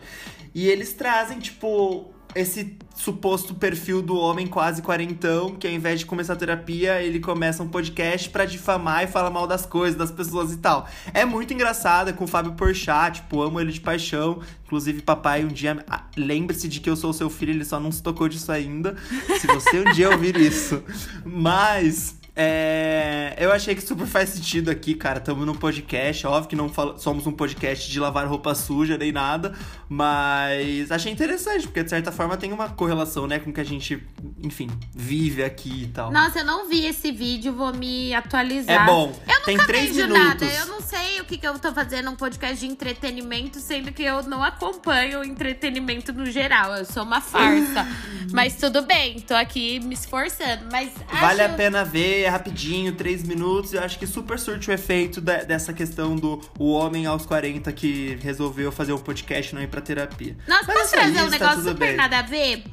E 0.54 0.68
eles 0.68 0.94
trazem, 0.94 1.40
tipo, 1.40 2.15
esse 2.36 2.78
suposto 2.96 3.56
perfil 3.56 4.02
do 4.02 4.18
homem 4.18 4.46
quase 4.46 4.82
quarentão, 4.82 5.56
que 5.56 5.66
ao 5.66 5.74
invés 5.74 6.00
de 6.00 6.06
começar 6.06 6.34
a 6.34 6.36
terapia, 6.36 7.02
ele 7.02 7.20
começa 7.20 7.64
um 7.64 7.68
podcast 7.68 8.30
pra 8.30 8.46
difamar 8.46 9.06
e 9.06 9.08
falar 9.08 9.30
mal 9.30 9.48
das 9.48 9.66
coisas, 9.66 9.98
das 9.98 10.12
pessoas 10.12 10.52
e 10.52 10.58
tal. 10.58 10.88
É 11.14 11.24
muito 11.24 11.54
engraçado, 11.54 12.10
é 12.10 12.14
com 12.14 12.26
o 12.26 12.28
Fábio 12.28 12.54
Porchat, 12.54 13.22
tipo, 13.22 13.42
amo 13.42 13.60
ele 13.60 13.72
de 13.72 13.80
paixão. 13.80 14.42
Inclusive, 14.66 15.02
papai, 15.02 15.46
um 15.46 15.48
dia, 15.48 15.84
ah, 15.90 16.04
lembre-se 16.18 16.68
de 16.68 16.80
que 16.82 16.90
eu 16.90 16.96
sou 16.96 17.14
seu 17.14 17.30
filho, 17.30 17.52
ele 17.52 17.66
só 17.66 17.80
não 17.80 17.92
se 17.92 18.04
tocou 18.04 18.28
disso 18.28 18.52
ainda. 18.52 18.96
Se 19.40 19.48
você 19.48 19.80
um 19.80 19.94
dia 19.94 20.10
ouvir 20.10 20.36
isso. 20.36 20.84
Mas... 21.24 22.16
É, 22.38 23.34
eu 23.40 23.52
achei 23.52 23.74
que 23.74 23.82
super 23.82 24.06
faz 24.06 24.30
sentido 24.30 24.70
aqui, 24.70 24.94
cara. 24.94 25.20
Tamo 25.22 25.46
num 25.46 25.56
podcast. 25.56 26.28
Óbvio 26.28 26.50
que 26.50 26.56
não 26.56 26.68
fala- 26.68 26.98
somos 26.98 27.26
um 27.26 27.32
podcast 27.32 27.90
de 27.90 28.00
lavar 28.00 28.28
roupa 28.28 28.54
suja 28.54 28.98
nem 28.98 29.12
nada. 29.12 29.54
Mas 29.88 30.92
achei 30.92 31.12
interessante, 31.12 31.64
porque 31.68 31.84
de 31.84 31.90
certa 31.90 32.12
forma 32.12 32.36
tem 32.36 32.52
uma 32.52 32.68
correlação, 32.70 33.26
né, 33.28 33.40
com 33.40 33.52
o 33.52 33.54
que 33.54 33.62
a 33.62 33.64
gente, 33.64 34.02
enfim, 34.44 34.70
vive 34.94 35.44
aqui 35.44 35.84
e 35.84 35.88
tal. 35.88 36.12
Nossa, 36.12 36.40
eu 36.40 36.46
não 36.46 36.68
vi 36.68 36.86
esse 36.86 37.12
vídeo, 37.12 37.54
vou 37.54 37.74
me 37.74 38.14
atualizar. 38.14 38.84
É 38.84 38.86
bom. 38.86 39.18
Eu 39.28 39.42
Tem 39.46 39.56
nunca 39.56 39.68
três 39.68 39.96
vejo 39.96 40.08
minutos. 40.08 40.26
nada. 40.26 40.46
Eu 40.46 40.66
não 40.68 40.82
sei 40.82 41.22
o 41.22 41.26
que, 41.26 41.38
que 41.38 41.48
eu 41.48 41.58
tô 41.60 41.72
fazendo 41.72 42.10
um 42.10 42.16
podcast 42.16 42.58
de 42.60 42.66
entretenimento, 42.72 43.60
sendo 43.60 43.92
que 43.92 44.04
eu 44.04 44.24
não 44.24 44.44
acompanho 44.44 45.20
o 45.20 45.24
entretenimento 45.24 46.12
no 46.12 46.26
geral. 46.26 46.74
Eu 46.76 46.86
sou 46.86 47.04
uma 47.04 47.22
farsa. 47.22 47.88
Mas 48.34 48.56
tudo 48.56 48.82
bem, 48.82 49.20
tô 49.22 49.36
aqui 49.36 49.80
me 49.80 49.94
esforçando. 49.94 50.66
Mas 50.72 50.92
Vale 51.22 51.42
acho... 51.44 51.54
a 51.54 51.56
pena 51.56 51.86
ver, 51.86 52.25
é 52.26 52.30
rapidinho, 52.30 52.94
três 52.94 53.24
minutos. 53.24 53.74
Eu 53.74 53.82
acho 53.84 53.98
que 54.00 54.06
super 54.08 54.38
surte 54.40 54.70
o 54.70 54.74
efeito 54.74 55.22
da- 55.22 55.44
dessa 55.44 55.72
questão 55.74 56.16
do 56.16 56.42
o 56.60 56.72
homem 56.72 57.06
aos 57.06 57.26
40 57.26 57.72
que 57.72 58.18
resolveu 58.22 58.72
fazer 58.72 58.94
um 58.94 58.98
podcast 58.98 59.52
e 59.52 59.56
não 59.56 59.62
ir 59.62 59.68
pra 59.68 59.82
terapia. 59.82 60.36
Nossa, 60.48 60.66
Mas 60.68 60.78
posso 60.78 60.96
é 60.96 60.98
trazer 61.00 61.16
isso, 61.16 61.24
um 61.26 61.30
tá 61.30 61.32
negócio 61.40 61.64
super 61.64 61.88
bem. 61.88 61.96
nada 61.96 62.20
a 62.20 62.22
ver? 62.22 62.64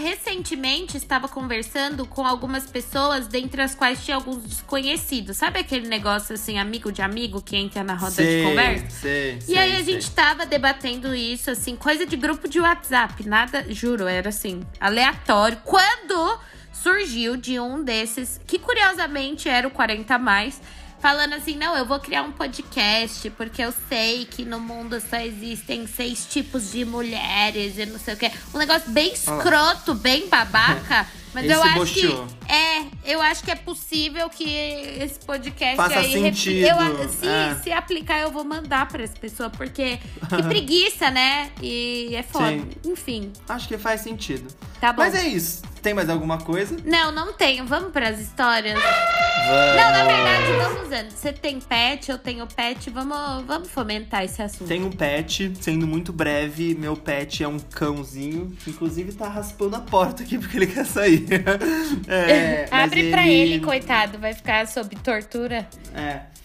Recentemente 0.00 0.96
estava 0.98 1.26
conversando 1.26 2.06
com 2.06 2.24
algumas 2.26 2.66
pessoas, 2.66 3.26
dentre 3.26 3.62
as 3.62 3.74
quais 3.74 4.04
tinha 4.04 4.14
alguns 4.16 4.42
desconhecidos. 4.44 5.38
Sabe 5.38 5.58
aquele 5.58 5.88
negócio 5.88 6.34
assim, 6.34 6.58
amigo 6.58 6.92
de 6.92 7.00
amigo 7.00 7.40
que 7.40 7.56
entra 7.56 7.82
na 7.82 7.94
roda 7.94 8.12
sei, 8.12 8.42
de 8.42 8.48
conversa? 8.48 8.90
Sei, 8.90 9.36
E 9.38 9.42
sei, 9.42 9.58
aí 9.58 9.76
a 9.76 9.82
gente 9.82 10.10
tava 10.10 10.44
debatendo 10.44 11.14
isso, 11.14 11.50
assim, 11.50 11.74
coisa 11.74 12.04
de 12.04 12.14
grupo 12.14 12.46
de 12.46 12.60
WhatsApp. 12.60 13.26
Nada, 13.26 13.64
juro, 13.72 14.06
era 14.06 14.28
assim, 14.28 14.60
aleatório. 14.78 15.58
Quando 15.64 16.38
surgiu 16.82 17.36
de 17.36 17.58
um 17.58 17.82
desses, 17.82 18.40
que 18.46 18.58
curiosamente 18.58 19.48
era 19.48 19.66
o 19.66 19.70
40 19.70 20.14
a 20.14 20.18
mais, 20.18 20.60
falando 21.00 21.34
assim: 21.34 21.56
não, 21.56 21.76
eu 21.76 21.84
vou 21.84 21.98
criar 21.98 22.22
um 22.22 22.32
podcast, 22.32 23.28
porque 23.30 23.62
eu 23.62 23.72
sei 23.88 24.24
que 24.24 24.44
no 24.44 24.60
mundo 24.60 25.00
só 25.00 25.16
existem 25.16 25.86
seis 25.86 26.26
tipos 26.26 26.72
de 26.72 26.84
mulheres 26.84 27.78
e 27.78 27.86
não 27.86 27.98
sei 27.98 28.14
o 28.14 28.16
quê. 28.16 28.30
Um 28.54 28.58
negócio 28.58 28.90
bem 28.90 29.12
escroto, 29.12 29.94
bem 29.94 30.28
babaca. 30.28 31.06
Mas 31.36 31.44
Ele 31.44 31.52
eu 31.52 31.62
acho 31.62 31.74
bosteou. 31.74 32.26
que. 32.26 32.52
É, 32.54 32.84
eu 33.04 33.20
acho 33.20 33.44
que 33.44 33.50
é 33.50 33.54
possível 33.54 34.30
que 34.30 34.48
esse 34.48 35.18
podcast 35.20 35.76
Faça 35.76 35.98
aí. 35.98 36.10
sentido, 36.12 36.66
Eu, 36.66 37.08
se, 37.10 37.28
é. 37.28 37.54
se 37.62 37.70
aplicar, 37.72 38.20
eu 38.20 38.30
vou 38.30 38.42
mandar 38.42 38.88
pra 38.88 39.02
essa 39.02 39.12
pessoa, 39.18 39.50
porque 39.50 39.98
que 40.30 40.42
preguiça, 40.48 41.10
né? 41.10 41.50
E 41.60 42.16
é 42.16 42.22
foda. 42.22 42.46
Sim. 42.48 42.70
Enfim, 42.86 43.32
Acho 43.46 43.68
que 43.68 43.76
faz 43.76 44.00
sentido. 44.00 44.48
tá 44.80 44.94
bom. 44.94 45.02
Mas 45.02 45.14
é 45.14 45.28
isso. 45.28 45.62
Tem 45.82 45.92
mais 45.94 46.08
alguma 46.08 46.38
coisa? 46.38 46.74
Não, 46.84 47.12
não 47.12 47.32
tenho. 47.34 47.64
Vamos 47.64 47.92
pras 47.92 48.18
histórias? 48.18 48.74
Vamos. 48.74 49.76
Não, 49.76 49.90
na 49.92 50.04
verdade, 50.04 50.52
vamos 50.60 50.86
usando. 50.86 51.10
Você 51.10 51.32
tem 51.32 51.60
pet, 51.60 52.10
eu 52.10 52.18
tenho 52.18 52.44
pet. 52.48 52.90
Vamos, 52.90 53.44
vamos 53.46 53.68
fomentar 53.68 54.24
esse 54.24 54.42
assunto. 54.42 54.72
Um 54.72 54.90
pet, 54.90 55.52
sendo 55.60 55.86
muito 55.86 56.12
breve, 56.12 56.74
meu 56.74 56.96
pet 56.96 57.44
é 57.44 57.48
um 57.48 57.58
cãozinho, 57.60 58.52
inclusive 58.66 59.12
tá 59.12 59.28
raspando 59.28 59.76
a 59.76 59.80
porta 59.80 60.24
aqui 60.24 60.38
porque 60.38 60.56
ele 60.56 60.66
quer 60.66 60.84
sair. 60.86 61.25
É, 62.08 62.66
Abre 62.70 63.10
pra 63.10 63.26
ele, 63.26 63.60
coitado. 63.60 64.18
Vai 64.18 64.32
ficar 64.32 64.66
sob 64.66 64.94
tortura. 64.96 65.66
É. 65.94 66.35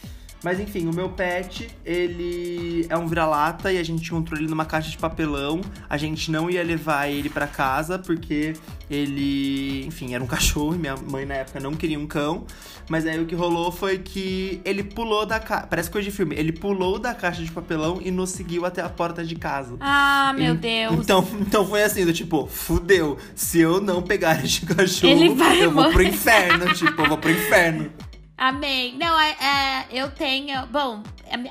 Mas 0.43 0.59
enfim, 0.59 0.87
o 0.87 0.93
meu 0.95 1.09
pet, 1.09 1.69
ele 1.85 2.85
é 2.89 2.97
um 2.97 3.05
vira-lata 3.07 3.71
e 3.71 3.77
a 3.77 3.83
gente 3.83 4.07
encontrou 4.07 4.39
ele 4.39 4.49
numa 4.49 4.65
caixa 4.65 4.89
de 4.89 4.97
papelão. 4.97 5.61
A 5.89 5.97
gente 5.97 6.31
não 6.31 6.49
ia 6.49 6.63
levar 6.63 7.07
ele 7.09 7.29
pra 7.29 7.45
casa 7.45 7.99
porque 7.99 8.53
ele, 8.89 9.85
enfim, 9.85 10.13
era 10.13 10.23
um 10.23 10.27
cachorro 10.27 10.73
e 10.75 10.77
minha 10.77 10.95
mãe 10.95 11.25
na 11.25 11.35
época 11.35 11.59
não 11.59 11.73
queria 11.73 11.99
um 11.99 12.07
cão. 12.07 12.45
Mas 12.89 13.05
aí 13.05 13.19
o 13.21 13.25
que 13.25 13.35
rolou 13.35 13.71
foi 13.71 13.99
que 13.99 14.59
ele 14.65 14.83
pulou 14.83 15.25
da 15.25 15.39
caixa, 15.39 15.67
parece 15.67 15.89
coisa 15.89 16.09
de 16.09 16.15
filme, 16.15 16.35
ele 16.35 16.51
pulou 16.51 16.97
da 16.99 17.13
caixa 17.13 17.41
de 17.43 17.51
papelão 17.51 17.99
e 18.03 18.11
nos 18.11 18.31
seguiu 18.31 18.65
até 18.65 18.81
a 18.81 18.89
porta 18.89 19.23
de 19.23 19.35
casa. 19.35 19.77
Ah, 19.79 20.33
meu 20.35 20.53
En- 20.53 20.57
Deus. 20.57 20.93
Então, 20.99 21.25
então 21.39 21.65
foi 21.65 21.83
assim, 21.83 22.05
do 22.05 22.11
tipo, 22.11 22.47
fudeu. 22.47 23.17
Se 23.35 23.59
eu 23.59 23.79
não 23.79 24.01
pegar 24.01 24.43
este 24.43 24.65
cachorro, 24.67 25.13
eu 25.61 25.71
vou 25.71 25.91
pro 25.91 26.03
inferno. 26.03 26.73
tipo, 26.73 27.01
eu 27.01 27.07
vou 27.07 27.17
pro 27.17 27.29
inferno. 27.31 27.89
Amém. 28.43 28.97
Não, 28.97 29.19
é, 29.19 29.29
é, 29.39 29.85
eu 29.91 30.09
tenho. 30.09 30.65
Bom, 30.65 31.03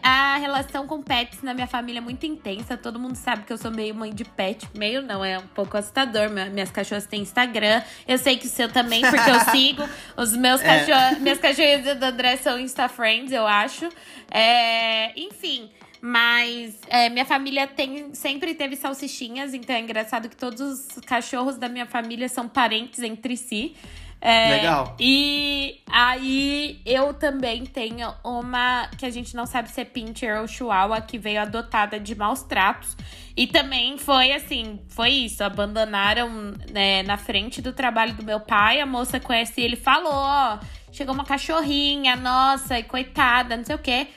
a, 0.02 0.36
relação 0.38 0.88
com 0.88 1.00
pets 1.00 1.40
na 1.40 1.54
minha 1.54 1.68
família 1.68 1.98
é 1.98 2.00
muito 2.00 2.26
intensa. 2.26 2.76
Todo 2.76 2.98
mundo 2.98 3.14
sabe 3.14 3.44
que 3.44 3.52
eu 3.52 3.56
sou 3.58 3.70
meio 3.70 3.94
mãe 3.94 4.12
de 4.12 4.24
pet. 4.24 4.66
Meio 4.76 5.00
não, 5.00 5.24
é 5.24 5.38
um 5.38 5.46
pouco 5.46 5.76
assustador. 5.76 6.28
Minha- 6.28 6.50
Minhas 6.50 6.68
cachorras 6.72 7.06
têm 7.06 7.22
Instagram. 7.22 7.80
Eu 8.08 8.18
sei 8.18 8.36
que 8.36 8.46
o 8.48 8.50
seu 8.50 8.68
também, 8.68 9.02
porque 9.02 9.30
eu 9.30 9.38
sigo. 9.52 9.88
Os 10.16 10.32
meus 10.36 10.60
É. 10.62 10.64
cachorros. 10.84 11.18
Minhas 11.20 11.38
cachorras 11.38 11.96
do 11.96 12.02
André 12.04 12.36
são 12.38 12.58
Insta 12.58 12.88
Friends, 12.88 13.30
eu 13.30 13.46
acho. 13.46 13.88
É, 14.28 15.12
enfim. 15.16 15.70
Mas 16.00 16.78
é, 16.88 17.10
minha 17.10 17.26
família 17.26 17.66
tem, 17.66 18.14
sempre 18.14 18.54
teve 18.54 18.74
salsichinhas, 18.74 19.52
então 19.52 19.76
é 19.76 19.80
engraçado 19.80 20.28
que 20.28 20.36
todos 20.36 20.60
os 20.60 20.86
cachorros 21.04 21.58
da 21.58 21.68
minha 21.68 21.86
família 21.86 22.28
são 22.28 22.48
parentes 22.48 23.00
entre 23.00 23.36
si. 23.36 23.76
É, 24.22 24.56
Legal. 24.56 24.96
E 25.00 25.80
aí 25.90 26.80
eu 26.84 27.14
também 27.14 27.64
tenho 27.64 28.12
uma 28.22 28.88
que 28.98 29.06
a 29.06 29.10
gente 29.10 29.34
não 29.34 29.46
sabe 29.46 29.70
se 29.70 29.80
é 29.80 29.84
pincher 29.84 30.38
ou 30.40 30.46
chihuahua 30.46 31.00
que 31.00 31.16
veio 31.16 31.40
adotada 31.40 31.98
de 31.98 32.14
maus 32.14 32.42
tratos. 32.42 32.96
E 33.34 33.46
também 33.46 33.96
foi 33.96 34.32
assim, 34.32 34.78
foi 34.88 35.10
isso, 35.10 35.42
abandonaram 35.42 36.52
né, 36.70 37.02
na 37.02 37.16
frente 37.16 37.62
do 37.62 37.72
trabalho 37.72 38.12
do 38.12 38.22
meu 38.22 38.40
pai, 38.40 38.80
a 38.80 38.86
moça 38.86 39.18
conhece 39.18 39.60
ele 39.60 39.76
falou, 39.76 40.12
ó, 40.12 40.58
chegou 40.92 41.14
uma 41.14 41.24
cachorrinha, 41.24 42.16
nossa, 42.16 42.78
e 42.78 42.82
coitada, 42.82 43.56
não 43.56 43.64
sei 43.64 43.74
o 43.74 43.78
quê. 43.78 44.08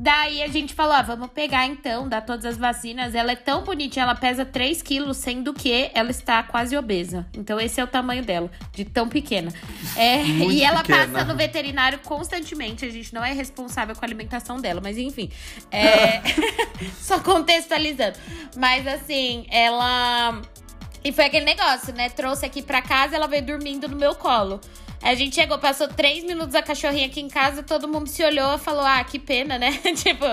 Daí 0.00 0.44
a 0.44 0.46
gente 0.46 0.74
falou, 0.74 0.94
ó, 0.94 1.02
vamos 1.02 1.28
pegar 1.32 1.66
então, 1.66 2.08
dar 2.08 2.20
todas 2.20 2.44
as 2.44 2.56
vacinas. 2.56 3.16
Ela 3.16 3.32
é 3.32 3.36
tão 3.36 3.64
bonitinha, 3.64 4.04
ela 4.04 4.14
pesa 4.14 4.44
3 4.44 4.80
quilos, 4.80 5.16
sendo 5.16 5.52
que 5.52 5.90
ela 5.92 6.12
está 6.12 6.40
quase 6.40 6.76
obesa. 6.76 7.26
Então 7.36 7.58
esse 7.58 7.80
é 7.80 7.84
o 7.84 7.86
tamanho 7.88 8.24
dela, 8.24 8.48
de 8.72 8.84
tão 8.84 9.08
pequena. 9.08 9.52
É, 9.96 10.22
e 10.48 10.62
ela 10.62 10.84
pequena. 10.84 11.08
passa 11.08 11.24
no 11.24 11.34
veterinário 11.34 11.98
constantemente. 12.04 12.84
A 12.84 12.90
gente 12.90 13.12
não 13.12 13.24
é 13.24 13.32
responsável 13.32 13.96
com 13.96 14.04
a 14.04 14.06
alimentação 14.06 14.60
dela, 14.60 14.80
mas 14.80 14.96
enfim. 14.96 15.32
É, 15.72 16.22
só 17.00 17.18
contextualizando. 17.18 18.18
Mas 18.56 18.86
assim, 18.86 19.46
ela. 19.50 20.40
E 21.02 21.10
foi 21.10 21.24
aquele 21.24 21.44
negócio, 21.44 21.92
né? 21.92 22.08
Trouxe 22.08 22.46
aqui 22.46 22.62
pra 22.62 22.80
casa, 22.80 23.16
ela 23.16 23.26
veio 23.26 23.44
dormindo 23.44 23.88
no 23.88 23.96
meu 23.96 24.14
colo. 24.14 24.60
A 25.02 25.14
gente 25.14 25.34
chegou, 25.34 25.58
passou 25.58 25.88
três 25.88 26.24
minutos 26.24 26.54
a 26.54 26.62
cachorrinha 26.62 27.06
aqui 27.06 27.20
em 27.20 27.28
casa, 27.28 27.62
todo 27.62 27.86
mundo 27.86 28.08
se 28.08 28.22
olhou 28.24 28.56
e 28.56 28.58
falou: 28.58 28.82
Ah, 28.84 29.02
que 29.04 29.18
pena, 29.18 29.58
né? 29.58 29.72
tipo, 29.94 30.24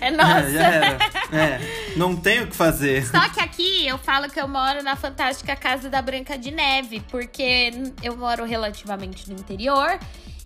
é 0.00 0.10
nossa. 0.10 0.50
Já 0.50 0.66
era. 0.66 0.98
É, 1.32 1.60
não 1.96 2.16
tem 2.16 2.42
o 2.42 2.46
que 2.46 2.56
fazer. 2.56 3.06
Só 3.06 3.28
que 3.28 3.40
aqui 3.40 3.86
eu 3.86 3.98
falo 3.98 4.30
que 4.30 4.40
eu 4.40 4.48
moro 4.48 4.82
na 4.82 4.96
fantástica 4.96 5.54
casa 5.54 5.90
da 5.90 6.00
Branca 6.00 6.38
de 6.38 6.50
Neve, 6.50 7.00
porque 7.10 7.72
eu 8.02 8.16
moro 8.16 8.44
relativamente 8.44 9.30
no 9.30 9.38
interior. 9.38 9.98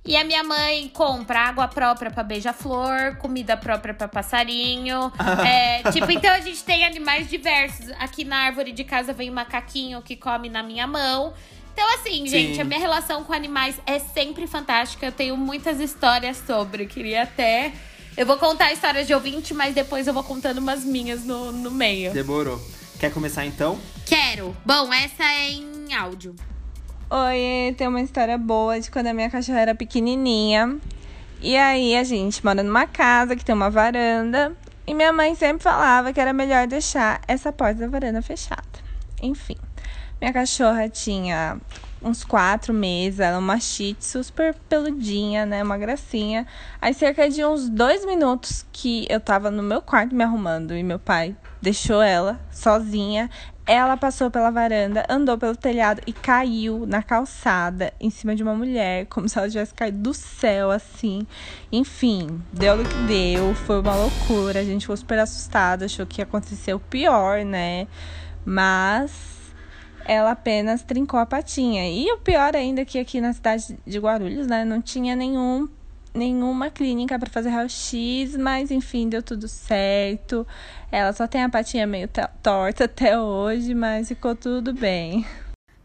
E 0.08 0.16
a 0.16 0.24
minha 0.24 0.42
mãe 0.42 0.88
compra 0.88 1.40
água 1.40 1.68
própria 1.68 2.10
pra 2.10 2.22
beija-flor, 2.22 3.16
comida 3.18 3.58
própria 3.58 3.92
pra 3.92 4.08
passarinho. 4.08 5.12
É, 5.46 5.82
tipo, 5.92 6.10
então 6.10 6.30
a 6.32 6.40
gente 6.40 6.64
tem 6.64 6.86
animais 6.86 7.28
diversos. 7.28 7.90
Aqui 7.98 8.24
na 8.24 8.38
árvore 8.38 8.72
de 8.72 8.84
casa 8.84 9.12
vem 9.12 9.30
um 9.30 9.34
macaquinho 9.34 10.00
que 10.00 10.16
come 10.16 10.48
na 10.48 10.62
minha 10.62 10.86
mão. 10.86 11.34
Então, 11.80 11.94
assim, 11.94 12.26
gente, 12.26 12.56
Sim. 12.56 12.60
a 12.60 12.64
minha 12.64 12.80
relação 12.80 13.22
com 13.22 13.32
animais 13.32 13.80
é 13.86 14.00
sempre 14.00 14.48
fantástica. 14.48 15.06
Eu 15.06 15.12
tenho 15.12 15.36
muitas 15.36 15.78
histórias 15.78 16.36
sobre. 16.44 16.86
Queria 16.86 17.22
até. 17.22 17.70
Eu 18.16 18.26
vou 18.26 18.36
contar 18.36 18.72
histórias 18.72 19.06
de 19.06 19.14
ouvinte, 19.14 19.54
mas 19.54 19.76
depois 19.76 20.08
eu 20.08 20.12
vou 20.12 20.24
contando 20.24 20.58
umas 20.58 20.84
minhas 20.84 21.22
no, 21.24 21.52
no 21.52 21.70
meio. 21.70 22.12
Demorou. 22.12 22.60
Quer 22.98 23.12
começar 23.12 23.46
então? 23.46 23.78
Quero. 24.04 24.56
Bom, 24.66 24.92
essa 24.92 25.22
é 25.22 25.52
em 25.52 25.94
áudio. 25.94 26.34
Oi, 27.08 27.72
tem 27.76 27.86
uma 27.86 28.00
história 28.00 28.36
boa 28.36 28.80
de 28.80 28.90
quando 28.90 29.06
a 29.06 29.14
minha 29.14 29.30
cachorra 29.30 29.60
era 29.60 29.74
pequenininha. 29.76 30.78
E 31.40 31.56
aí 31.56 31.94
a 31.94 32.02
gente 32.02 32.44
mora 32.44 32.60
numa 32.64 32.88
casa 32.88 33.36
que 33.36 33.44
tem 33.44 33.54
uma 33.54 33.70
varanda. 33.70 34.52
E 34.84 34.92
minha 34.92 35.12
mãe 35.12 35.32
sempre 35.36 35.62
falava 35.62 36.12
que 36.12 36.20
era 36.20 36.32
melhor 36.32 36.66
deixar 36.66 37.20
essa 37.28 37.52
porta 37.52 37.78
da 37.78 37.86
varanda 37.86 38.20
fechada. 38.20 38.66
Enfim, 39.22 39.56
minha 40.20 40.32
cachorra 40.32 40.88
tinha 40.88 41.58
uns 42.02 42.24
quatro 42.24 42.72
meses, 42.72 43.20
ela 43.20 43.36
é 43.36 43.38
uma 43.38 43.58
shih 43.58 43.94
tzu, 43.94 44.22
super 44.22 44.54
peludinha, 44.68 45.44
né? 45.44 45.62
Uma 45.62 45.76
gracinha. 45.76 46.46
Aí, 46.80 46.94
cerca 46.94 47.28
de 47.28 47.44
uns 47.44 47.68
dois 47.68 48.04
minutos 48.04 48.64
que 48.72 49.06
eu 49.08 49.20
tava 49.20 49.50
no 49.50 49.62
meu 49.62 49.82
quarto 49.82 50.14
me 50.14 50.22
arrumando 50.22 50.74
e 50.74 50.82
meu 50.82 50.98
pai 50.98 51.36
deixou 51.60 52.00
ela 52.00 52.38
sozinha, 52.52 53.28
ela 53.66 53.96
passou 53.96 54.30
pela 54.30 54.50
varanda, 54.50 55.04
andou 55.10 55.36
pelo 55.36 55.54
telhado 55.54 56.00
e 56.06 56.12
caiu 56.12 56.86
na 56.86 57.02
calçada 57.02 57.92
em 58.00 58.08
cima 58.08 58.34
de 58.34 58.42
uma 58.42 58.54
mulher, 58.54 59.06
como 59.06 59.28
se 59.28 59.38
ela 59.38 59.48
tivesse 59.48 59.74
caído 59.74 59.98
do 59.98 60.14
céu, 60.14 60.70
assim. 60.70 61.26
Enfim, 61.70 62.40
deu 62.52 62.76
no 62.76 62.84
que 62.84 62.96
deu, 63.06 63.54
foi 63.54 63.80
uma 63.80 63.94
loucura. 63.94 64.60
A 64.60 64.64
gente 64.64 64.82
ficou 64.82 64.96
super 64.96 65.18
assustada, 65.18 65.84
achou 65.84 66.06
que 66.06 66.20
ia 66.20 66.24
acontecer 66.24 66.72
o 66.72 66.80
pior, 66.80 67.44
né? 67.44 67.86
Mas 68.42 69.37
ela 70.08 70.32
apenas 70.32 70.82
trincou 70.82 71.20
a 71.20 71.26
patinha. 71.26 71.88
E 71.88 72.10
o 72.10 72.18
pior 72.18 72.56
ainda 72.56 72.80
é 72.80 72.84
que 72.84 72.98
aqui 72.98 73.20
na 73.20 73.32
cidade 73.32 73.78
de 73.86 73.98
Guarulhos, 73.98 74.46
né, 74.48 74.64
não 74.64 74.80
tinha 74.82 75.14
nenhum 75.14 75.68
nenhuma 76.14 76.68
clínica 76.70 77.16
para 77.18 77.30
fazer 77.30 77.50
raio-x, 77.50 78.34
mas 78.36 78.70
enfim, 78.72 79.08
deu 79.08 79.22
tudo 79.22 79.46
certo. 79.46 80.44
Ela 80.90 81.12
só 81.12 81.28
tem 81.28 81.44
a 81.44 81.48
patinha 81.48 81.86
meio 81.86 82.08
to- 82.08 82.28
torta 82.42 82.84
até 82.84 83.20
hoje, 83.20 83.72
mas 83.74 84.08
ficou 84.08 84.34
tudo 84.34 84.72
bem. 84.72 85.24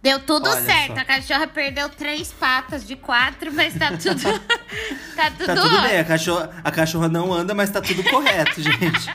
Deu 0.01 0.20
tudo 0.20 0.50
Olha 0.50 0.62
certo. 0.62 0.96
só. 0.96 1.01
A 1.01 1.06
cachorra 1.06 1.48
perdeu 1.48 1.88
três 1.89 2.32
patas 2.32 2.86
de 2.88 2.96
quatro, 2.96 3.53
mas 3.53 3.77
tá 3.77 3.89
tudo. 3.89 4.22
tá 5.15 5.30
tudo, 5.32 5.46
Tá 5.46 5.56
tudo 5.56 5.82
bem, 5.82 6.00
a 6.00 6.03
cachorra, 6.03 6.50
a 6.63 6.72
cachorra 6.72 7.08
não 7.10 7.32
anda, 7.32 7.53
mas 7.53 7.70
tá 7.70 7.80
tudo 7.82 8.03
correto, 8.03 8.60
gente. 8.63 9.10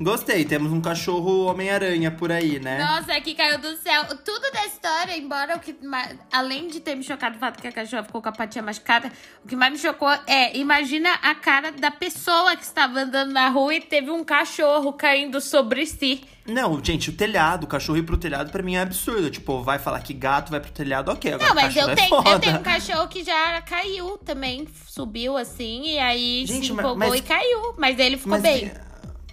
Gostei, 0.00 0.44
temos 0.44 0.72
um 0.72 0.80
cachorro 0.80 1.46
Homem-Aranha 1.46 2.10
por 2.10 2.30
aí, 2.30 2.58
né? 2.60 2.78
Nossa, 2.78 3.20
que 3.20 3.34
caiu 3.34 3.58
do 3.58 3.76
céu. 3.78 4.04
Tudo 4.24 4.50
da 4.52 4.64
história, 4.66 5.16
embora 5.16 5.56
o 5.56 5.60
que. 5.60 5.74
ma- 5.84 6.08
Além 6.32 6.68
de 6.68 6.80
ter 6.80 6.94
me 6.94 7.02
chocado 7.02 7.36
o 7.36 7.38
fato 7.40 7.60
que 7.60 7.66
a 7.66 7.72
cachorra 7.72 8.04
ficou 8.04 8.22
com 8.22 8.28
a 8.28 8.32
patinha 8.32 8.62
machucada, 8.62 9.10
o 9.44 9.48
que 9.48 9.56
mais 9.56 9.72
me 9.72 9.78
chocou 9.78 10.08
é: 10.26 10.56
imagina 10.56 11.10
a 11.22 11.34
cara 11.34 11.72
da 11.72 11.90
pessoa 11.90 12.54
que 12.56 12.62
estava 12.62 13.00
andando 13.00 13.32
na 13.32 13.48
rua 13.48 13.74
e 13.74 13.80
teve 13.80 14.10
um 14.10 14.22
cachorro 14.22 14.92
caindo 14.92 15.40
sobre 15.40 15.84
si. 15.86 16.22
Não, 16.46 16.82
gente, 16.82 17.10
o 17.10 17.12
telhado, 17.12 17.64
o 17.64 17.66
cachorro 17.66 17.98
ir 17.98 18.04
pro 18.04 18.16
telhado 18.16 18.50
pra 18.50 18.62
mim 18.62 18.76
é 18.76 18.80
absurdo. 18.80 19.28
Tipo, 19.30 19.62
vai 19.62 19.78
falar 19.78 20.00
que 20.00 20.14
gato 20.14 20.50
vai 20.50 20.60
pro 20.60 20.70
telhado, 20.70 21.10
ok. 21.10 21.32
Agora 21.34 21.48
Não, 21.48 21.54
mas 21.54 21.74
cachorro 21.74 21.86
eu 21.88 21.92
é 21.92 21.96
tenho, 21.96 22.08
foda. 22.08 22.30
eu 22.30 22.38
tenho 22.40 22.56
um 22.58 22.62
cachorro 22.62 23.08
que 23.08 23.22
já 23.24 23.60
caiu 23.62 24.16
também. 24.18 24.66
Subiu 24.86 25.36
assim, 25.36 25.82
e 25.84 25.98
aí 25.98 26.46
Gente, 26.46 26.68
se 26.68 26.72
mas- 26.72 26.84
empolgou 26.86 26.96
mas- 27.10 27.18
e 27.18 27.22
caiu. 27.22 27.74
Mas 27.76 27.98
ele 27.98 28.16
ficou 28.16 28.30
Mas 28.32 28.42
bem. 28.42 28.72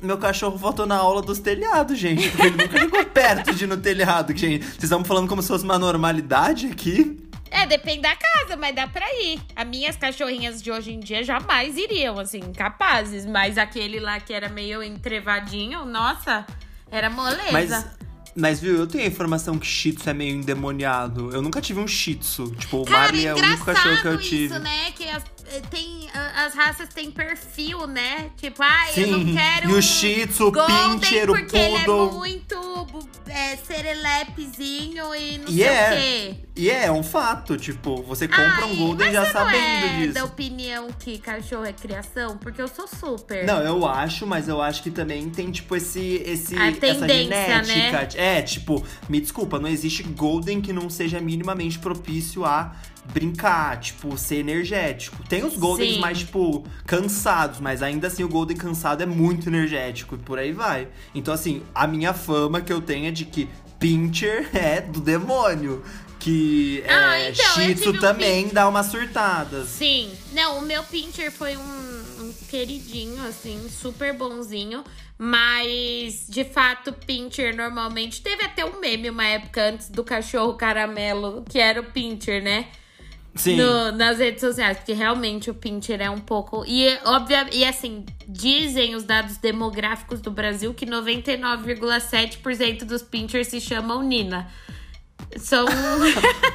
Meu 0.01 0.17
cachorro 0.17 0.57
voltou 0.57 0.85
na 0.85 0.95
aula 0.95 1.21
dos 1.21 1.39
telhados, 1.39 1.97
gente. 1.97 2.29
Porque 2.29 2.47
ele 2.47 2.57
nunca 2.63 2.77
chegou 2.79 3.05
perto 3.05 3.53
de 3.53 3.63
ir 3.63 3.67
no 3.67 3.77
telhado, 3.77 4.35
gente. 4.35 4.65
Vocês 4.65 4.83
estão 4.83 5.03
falando 5.03 5.27
como 5.27 5.41
se 5.41 5.47
fosse 5.47 5.63
uma 5.63 5.79
normalidade 5.79 6.67
aqui? 6.67 7.17
É, 7.49 7.65
depende 7.65 8.01
da 8.01 8.13
casa, 8.15 8.57
mas 8.57 8.75
dá 8.75 8.85
pra 8.87 9.05
ir. 9.23 9.39
As 9.55 9.65
minhas 9.65 9.95
cachorrinhas 9.95 10.61
de 10.61 10.69
hoje 10.71 10.91
em 10.91 10.99
dia 10.99 11.23
jamais 11.23 11.77
iriam, 11.77 12.19
assim, 12.19 12.41
capazes. 12.51 13.25
Mas 13.25 13.57
aquele 13.57 13.99
lá 13.99 14.19
que 14.19 14.33
era 14.33 14.49
meio 14.49 14.83
entrevadinho, 14.83 15.85
nossa, 15.85 16.45
era 16.91 17.09
moleza. 17.09 17.51
Mas, 17.53 17.85
mas 18.35 18.59
viu, 18.59 18.75
eu 18.75 18.85
tenho 18.85 19.05
a 19.05 19.07
informação 19.07 19.57
que 19.57 19.65
Shih 19.65 19.93
Tzu 19.93 20.09
é 20.09 20.13
meio 20.13 20.35
endemoniado. 20.35 21.29
Eu 21.33 21.41
nunca 21.41 21.61
tive 21.61 21.79
um 21.79 21.87
Shih 21.87 22.15
Tzu. 22.15 22.51
Tipo, 22.55 22.81
o 22.81 22.85
Cara, 22.85 23.03
Marley 23.03 23.25
é 23.27 23.33
o 23.33 23.37
único 23.37 23.63
cachorro 23.65 24.01
que 24.01 24.07
eu 24.07 24.19
isso, 24.19 24.29
tive. 24.29 24.59
né? 24.59 24.91
Que 24.91 25.07
as, 25.07 25.23
tem, 25.69 26.07
ah, 26.13 26.45
as 26.45 26.53
raças 26.53 26.89
têm 26.89 27.11
perfil, 27.11 27.87
né? 27.87 28.31
Tipo, 28.37 28.61
ai, 28.63 28.93
eu 28.97 29.07
não 29.07 29.33
quero 29.33 29.69
e 29.69 29.73
o 29.73 29.81
Shih 29.81 30.27
Tzu, 30.27 30.47
o 30.47 30.51
Golden 30.51 30.99
Pinscher, 30.99 31.29
o 31.29 31.33
porque 31.33 31.57
ele 31.57 31.75
é 31.75 31.83
Poodle. 31.85 32.11
muito 32.13 32.87
é, 33.27 33.55
serelepezinho 33.57 35.13
e 35.15 35.37
não 35.37 35.47
E 35.47 35.53
sei 35.57 35.63
é. 35.63 35.89
o 35.89 35.95
quê. 35.95 36.35
E 36.55 36.69
é, 36.69 36.85
é 36.85 36.91
um 36.91 37.03
fato. 37.03 37.57
Tipo, 37.57 38.01
você 38.03 38.27
compra 38.27 38.65
Ai, 38.65 38.71
um 38.71 38.75
Golden 38.75 39.11
já 39.11 39.25
você 39.25 39.31
sabendo 39.31 39.57
não 39.57 39.87
é 39.87 39.97
disso. 39.97 40.13
da 40.13 40.23
opinião 40.23 40.87
que 40.97 41.17
cachorro 41.17 41.65
é 41.65 41.73
criação? 41.73 42.37
Porque 42.37 42.61
eu 42.61 42.67
sou 42.67 42.87
super. 42.87 43.45
Não, 43.45 43.61
eu 43.61 43.85
acho, 43.85 44.25
mas 44.25 44.47
eu 44.47 44.61
acho 44.61 44.81
que 44.81 44.89
também 44.91 45.29
tem, 45.29 45.51
tipo, 45.51 45.75
esse, 45.75 46.21
esse 46.25 46.55
A 46.57 46.69
essa 46.69 47.07
né? 47.07 47.63
genética. 47.63 48.21
É, 48.21 48.41
tipo, 48.41 48.83
me 49.09 49.19
desculpa, 49.19 49.59
não 49.59 49.67
existe 49.69 50.03
Golden 50.03 50.61
que 50.61 50.71
não 50.71 50.89
seja 50.89 51.19
minimamente 51.19 51.77
propício 51.79 52.45
a 52.45 52.73
brincar, 53.13 53.79
tipo, 53.79 54.17
ser 54.17 54.37
energético. 54.37 55.23
Tem 55.27 55.43
os 55.43 55.55
Goldens 55.55 55.95
Sim. 55.95 55.99
mais, 55.99 56.19
tipo, 56.19 56.63
cansados, 56.85 57.59
mas 57.59 57.81
ainda 57.81 58.07
assim 58.07 58.23
o 58.23 58.29
Golden 58.29 58.57
cansado 58.57 59.03
é 59.03 59.05
muito 59.05 59.49
energético 59.49 60.15
e 60.15 60.17
por 60.17 60.37
aí 60.39 60.51
vai. 60.51 60.87
Então, 61.13 61.33
assim, 61.33 61.63
a 61.73 61.87
minha 61.87 62.13
fama 62.13 62.61
que 62.61 62.71
eu 62.71 62.81
tenho 62.81 63.07
é 63.07 63.11
de 63.11 63.25
que 63.25 63.49
Pincher 63.79 64.49
é 64.55 64.81
do 64.81 64.99
demônio. 64.99 65.83
Que 66.19 66.83
Ah, 66.87 67.19
é, 67.19 67.29
então, 67.29 67.45
Shih 67.53 67.75
Tzu 67.75 67.91
um 67.91 67.99
também 67.99 68.47
dá 68.47 68.67
umas 68.67 68.87
surtadas. 68.87 69.69
Sim. 69.69 70.11
Não, 70.33 70.57
o 70.57 70.61
meu 70.61 70.83
Pincher 70.83 71.31
foi 71.31 71.55
um, 71.55 71.61
um 71.61 72.33
queridinho, 72.49 73.23
assim, 73.27 73.69
super 73.69 74.13
bonzinho. 74.17 74.83
Mas, 75.17 76.25
de 76.27 76.43
fato, 76.43 76.91
Pincher 76.91 77.55
normalmente 77.55 78.21
teve 78.21 78.43
até 78.43 78.65
um 78.65 78.79
meme 78.79 79.09
uma 79.09 79.25
época 79.25 79.69
antes 79.69 79.89
do 79.89 80.03
cachorro 80.03 80.55
caramelo, 80.55 81.45
que 81.49 81.59
era 81.59 81.79
o 81.79 81.85
Pincher, 81.85 82.43
né? 82.43 82.67
Sim. 83.35 83.57
No- 83.57 83.91
nas 83.91 84.17
redes 84.17 84.39
sociais, 84.39 84.77
porque 84.77 84.93
realmente 84.93 85.49
o 85.49 85.53
Pincher 85.53 86.01
é 86.01 86.09
um 86.09 86.19
pouco. 86.19 86.63
E, 86.65 86.87
óbvio, 87.03 87.37
e 87.51 87.65
assim, 87.65 88.05
dizem 88.27 88.95
os 88.95 89.03
dados 89.03 89.37
demográficos 89.37 90.21
do 90.21 90.31
Brasil 90.31 90.73
que 90.73 90.85
99,7% 90.85 92.85
dos 92.85 93.01
Pinchers 93.01 93.47
se 93.47 93.59
chamam 93.59 94.01
Nina. 94.01 94.47
São. 95.37 95.65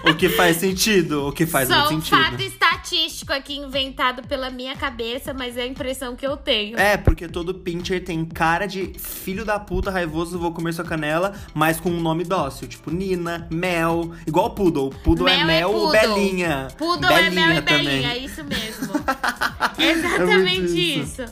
O 0.02 0.14
que 0.14 0.30
faz 0.30 0.56
sentido, 0.56 1.28
o 1.28 1.32
que 1.32 1.44
faz 1.46 1.68
Só 1.68 1.90
muito 1.90 1.94
um 1.94 2.00
sentido. 2.00 2.18
fato 2.18 2.40
estatístico 2.42 3.32
aqui 3.32 3.56
inventado 3.56 4.26
pela 4.26 4.50
minha 4.50 4.74
cabeça, 4.74 5.34
mas 5.34 5.56
é 5.56 5.62
a 5.62 5.66
impressão 5.66 6.16
que 6.16 6.26
eu 6.26 6.36
tenho. 6.36 6.78
É, 6.78 6.96
porque 6.96 7.28
todo 7.28 7.54
pincher 7.54 8.02
tem 8.02 8.24
cara 8.24 8.66
de 8.66 8.94
filho 8.98 9.44
da 9.44 9.60
puta 9.60 9.90
raivoso, 9.90 10.38
vou 10.38 10.52
comer 10.52 10.72
sua 10.72 10.84
canela, 10.84 11.34
mas 11.54 11.78
com 11.78 11.90
um 11.90 12.00
nome 12.00 12.24
dócil, 12.24 12.66
tipo 12.66 12.90
Nina, 12.90 13.46
Mel, 13.50 14.12
igual 14.26 14.50
Poodle. 14.50 14.90
Poodle 15.04 15.28
é 15.28 15.44
Mel 15.44 15.70
ou 15.70 15.90
poodle. 15.90 16.00
Belinha. 16.14 16.68
Poodle 16.78 17.12
é 17.12 17.30
mel 17.30 17.50
e 17.52 17.62
também. 17.62 17.84
belinha, 17.84 18.12
é 18.12 18.18
isso 18.18 18.42
mesmo. 18.42 18.94
Exatamente 19.78 20.60
muito 20.60 20.76
isso. 20.76 21.24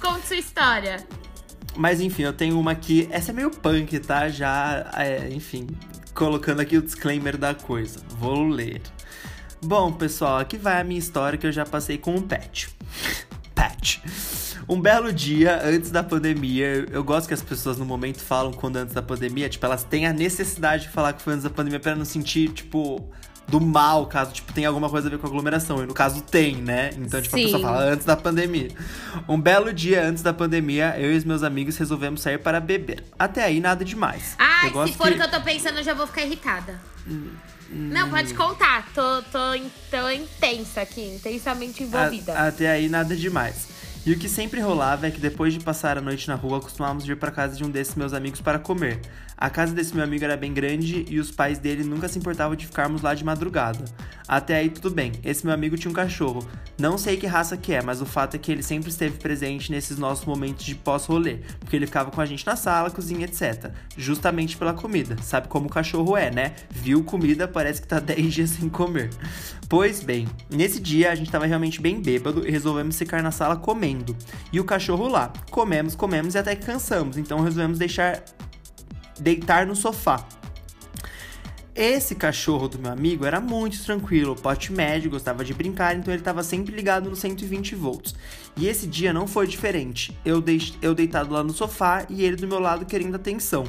Conte 0.00 0.26
sua 0.26 0.36
história. 0.36 1.06
Mas 1.76 2.00
enfim, 2.00 2.22
eu 2.22 2.32
tenho 2.32 2.58
uma 2.58 2.70
aqui. 2.72 3.06
Essa 3.10 3.32
é 3.32 3.34
meio 3.34 3.50
punk, 3.50 3.98
tá? 3.98 4.28
Já, 4.28 4.90
é, 4.94 5.28
enfim, 5.30 5.66
colocando 6.16 6.60
aqui 6.60 6.78
o 6.78 6.82
disclaimer 6.82 7.36
da 7.36 7.54
coisa. 7.54 8.00
Vou 8.18 8.48
ler. 8.48 8.80
Bom, 9.62 9.92
pessoal, 9.92 10.38
aqui 10.38 10.56
vai 10.56 10.80
a 10.80 10.84
minha 10.84 10.98
história 10.98 11.38
que 11.38 11.46
eu 11.46 11.52
já 11.52 11.64
passei 11.64 11.98
com 11.98 12.16
o 12.16 12.22
Pet. 12.22 12.68
Pet. 13.54 14.02
Um 14.68 14.80
belo 14.80 15.12
dia 15.12 15.60
antes 15.62 15.90
da 15.90 16.02
pandemia, 16.02 16.86
eu 16.90 17.04
gosto 17.04 17.28
que 17.28 17.34
as 17.34 17.42
pessoas 17.42 17.78
no 17.78 17.84
momento 17.84 18.18
falam 18.18 18.52
quando 18.52 18.76
antes 18.76 18.94
da 18.94 19.02
pandemia, 19.02 19.48
tipo, 19.48 19.64
elas 19.64 19.84
têm 19.84 20.06
a 20.06 20.12
necessidade 20.12 20.84
de 20.84 20.88
falar 20.88 21.12
que 21.12 21.22
foi 21.22 21.34
antes 21.34 21.44
da 21.44 21.50
pandemia 21.50 21.78
pra 21.78 21.94
não 21.94 22.04
sentir, 22.04 22.48
tipo, 22.48 23.08
do 23.48 23.60
mal, 23.60 24.06
caso, 24.06 24.32
tipo, 24.32 24.52
tenha 24.52 24.68
alguma 24.68 24.90
coisa 24.90 25.06
a 25.06 25.10
ver 25.10 25.18
com 25.18 25.26
aglomeração. 25.26 25.82
E 25.82 25.86
no 25.86 25.94
caso 25.94 26.22
tem, 26.22 26.56
né? 26.56 26.90
Então, 26.96 27.20
tipo, 27.22 27.36
a 27.36 27.38
pessoa 27.38 27.58
Sim. 27.58 27.64
fala 27.64 27.84
antes 27.84 28.04
da 28.04 28.16
pandemia. 28.16 28.70
Um 29.28 29.40
belo 29.40 29.72
dia 29.72 30.04
antes 30.04 30.22
da 30.22 30.32
pandemia, 30.32 30.94
eu 30.98 31.12
e 31.12 31.16
os 31.16 31.24
meus 31.24 31.42
amigos 31.42 31.76
resolvemos 31.76 32.20
sair 32.22 32.38
para 32.38 32.58
beber. 32.60 33.04
Até 33.18 33.44
aí, 33.44 33.60
nada 33.60 33.84
demais. 33.84 34.34
Ai, 34.38 34.70
se 34.86 34.92
for 34.94 35.08
o 35.08 35.10
que... 35.10 35.16
que 35.16 35.22
eu 35.22 35.30
tô 35.30 35.40
pensando, 35.42 35.78
eu 35.78 35.84
já 35.84 35.94
vou 35.94 36.06
ficar 36.06 36.22
irritada. 36.22 36.80
Não, 37.70 38.10
pode 38.10 38.34
contar. 38.34 38.88
Tô, 38.94 39.22
tô, 39.22 39.38
tô 39.90 40.10
intensa 40.10 40.80
aqui, 40.80 41.14
intensamente 41.14 41.82
envolvida. 41.82 42.32
A- 42.32 42.48
até 42.48 42.70
aí, 42.70 42.88
nada 42.88 43.14
demais. 43.14 43.68
E 44.04 44.12
o 44.12 44.18
que 44.18 44.28
sempre 44.28 44.60
rolava 44.60 45.08
é 45.08 45.10
que 45.10 45.18
depois 45.18 45.52
de 45.52 45.58
passar 45.58 45.98
a 45.98 46.00
noite 46.00 46.28
na 46.28 46.36
rua, 46.36 46.60
costumávamos 46.60 47.04
vir 47.04 47.16
para 47.16 47.32
casa 47.32 47.56
de 47.56 47.64
um 47.64 47.70
desses 47.70 47.96
meus 47.96 48.12
amigos 48.12 48.40
para 48.40 48.56
comer. 48.56 49.00
A 49.38 49.50
casa 49.50 49.74
desse 49.74 49.94
meu 49.94 50.02
amigo 50.02 50.24
era 50.24 50.36
bem 50.36 50.54
grande 50.54 51.04
e 51.10 51.20
os 51.20 51.30
pais 51.30 51.58
dele 51.58 51.84
nunca 51.84 52.08
se 52.08 52.18
importavam 52.18 52.56
de 52.56 52.66
ficarmos 52.66 53.02
lá 53.02 53.12
de 53.12 53.22
madrugada. 53.22 53.84
Até 54.26 54.56
aí 54.56 54.70
tudo 54.70 54.90
bem. 54.90 55.12
Esse 55.22 55.44
meu 55.44 55.54
amigo 55.54 55.76
tinha 55.76 55.90
um 55.90 55.94
cachorro. 55.94 56.46
Não 56.78 56.96
sei 56.96 57.18
que 57.18 57.26
raça 57.26 57.54
que 57.54 57.74
é, 57.74 57.82
mas 57.82 58.00
o 58.00 58.06
fato 58.06 58.34
é 58.34 58.38
que 58.38 58.50
ele 58.50 58.62
sempre 58.62 58.88
esteve 58.88 59.18
presente 59.18 59.70
nesses 59.70 59.98
nossos 59.98 60.24
momentos 60.24 60.64
de 60.64 60.74
pós-rolê. 60.74 61.40
Porque 61.60 61.76
ele 61.76 61.86
ficava 61.86 62.10
com 62.10 62.20
a 62.20 62.24
gente 62.24 62.46
na 62.46 62.56
sala, 62.56 62.90
cozinha, 62.90 63.26
etc. 63.26 63.72
Justamente 63.96 64.56
pela 64.56 64.72
comida. 64.72 65.16
Sabe 65.22 65.48
como 65.48 65.66
o 65.66 65.70
cachorro 65.70 66.16
é, 66.16 66.30
né? 66.30 66.54
Viu 66.70 67.04
comida, 67.04 67.46
parece 67.46 67.82
que 67.82 67.88
tá 67.88 68.00
10 68.00 68.32
dias 68.32 68.50
sem 68.50 68.70
comer. 68.70 69.10
Pois 69.68 70.02
bem, 70.02 70.26
nesse 70.50 70.80
dia 70.80 71.10
a 71.10 71.14
gente 71.14 71.30
tava 71.30 71.44
realmente 71.44 71.80
bem 71.80 72.00
bêbado 72.00 72.46
e 72.46 72.50
resolvemos 72.50 72.96
ficar 72.96 73.22
na 73.22 73.30
sala 73.30 73.56
comendo. 73.56 74.16
E 74.50 74.58
o 74.58 74.64
cachorro 74.64 75.08
lá. 75.08 75.30
Comemos, 75.50 75.94
comemos 75.94 76.34
e 76.34 76.38
até 76.38 76.56
cansamos. 76.56 77.18
Então 77.18 77.40
resolvemos 77.40 77.78
deixar 77.78 78.24
deitar 79.18 79.66
no 79.66 79.74
sofá. 79.74 80.26
Esse 81.74 82.14
cachorro 82.14 82.68
do 82.68 82.78
meu 82.78 82.90
amigo 82.90 83.26
era 83.26 83.38
muito 83.38 83.84
tranquilo, 83.84 84.34
pote 84.34 84.72
médio, 84.72 85.10
gostava 85.10 85.44
de 85.44 85.52
brincar, 85.52 85.94
então 85.94 86.10
ele 86.12 86.22
estava 86.22 86.42
sempre 86.42 86.74
ligado 86.74 87.10
no 87.10 87.14
120 87.14 87.74
volts. 87.74 88.14
E 88.56 88.66
esse 88.66 88.86
dia 88.86 89.12
não 89.12 89.26
foi 89.26 89.46
diferente. 89.46 90.16
Eu, 90.24 90.40
deix... 90.40 90.72
eu 90.80 90.94
deitado 90.94 91.34
lá 91.34 91.44
no 91.44 91.52
sofá 91.52 92.06
e 92.08 92.24
ele 92.24 92.36
do 92.36 92.48
meu 92.48 92.58
lado 92.58 92.86
querendo 92.86 93.14
atenção. 93.14 93.64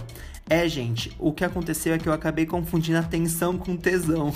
É, 0.49 0.65
gente, 0.69 1.13
o 1.19 1.33
que 1.33 1.43
aconteceu 1.43 1.93
é 1.93 1.97
que 1.97 2.07
eu 2.07 2.13
acabei 2.13 2.45
confundindo 2.45 2.97
atenção 2.97 3.57
com 3.57 3.75
tesão. 3.75 4.33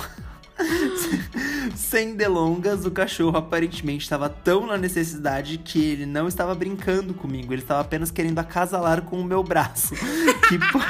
Sem 1.76 2.16
delongas, 2.16 2.86
o 2.86 2.92
cachorro 2.92 3.38
aparentemente 3.38 4.04
estava 4.04 4.30
tão 4.30 4.66
na 4.68 4.78
necessidade 4.78 5.58
que 5.58 5.84
ele 5.84 6.06
não 6.06 6.28
estava 6.28 6.54
brincando 6.56 7.14
comigo, 7.14 7.54
ele 7.54 7.62
estava 7.62 7.82
apenas 7.82 8.10
querendo 8.12 8.40
acasalar 8.40 9.02
com 9.04 9.20
o 9.20 9.24
meu 9.26 9.44
braço. 9.44 9.94
Que 10.52 10.58
por, 10.60 10.84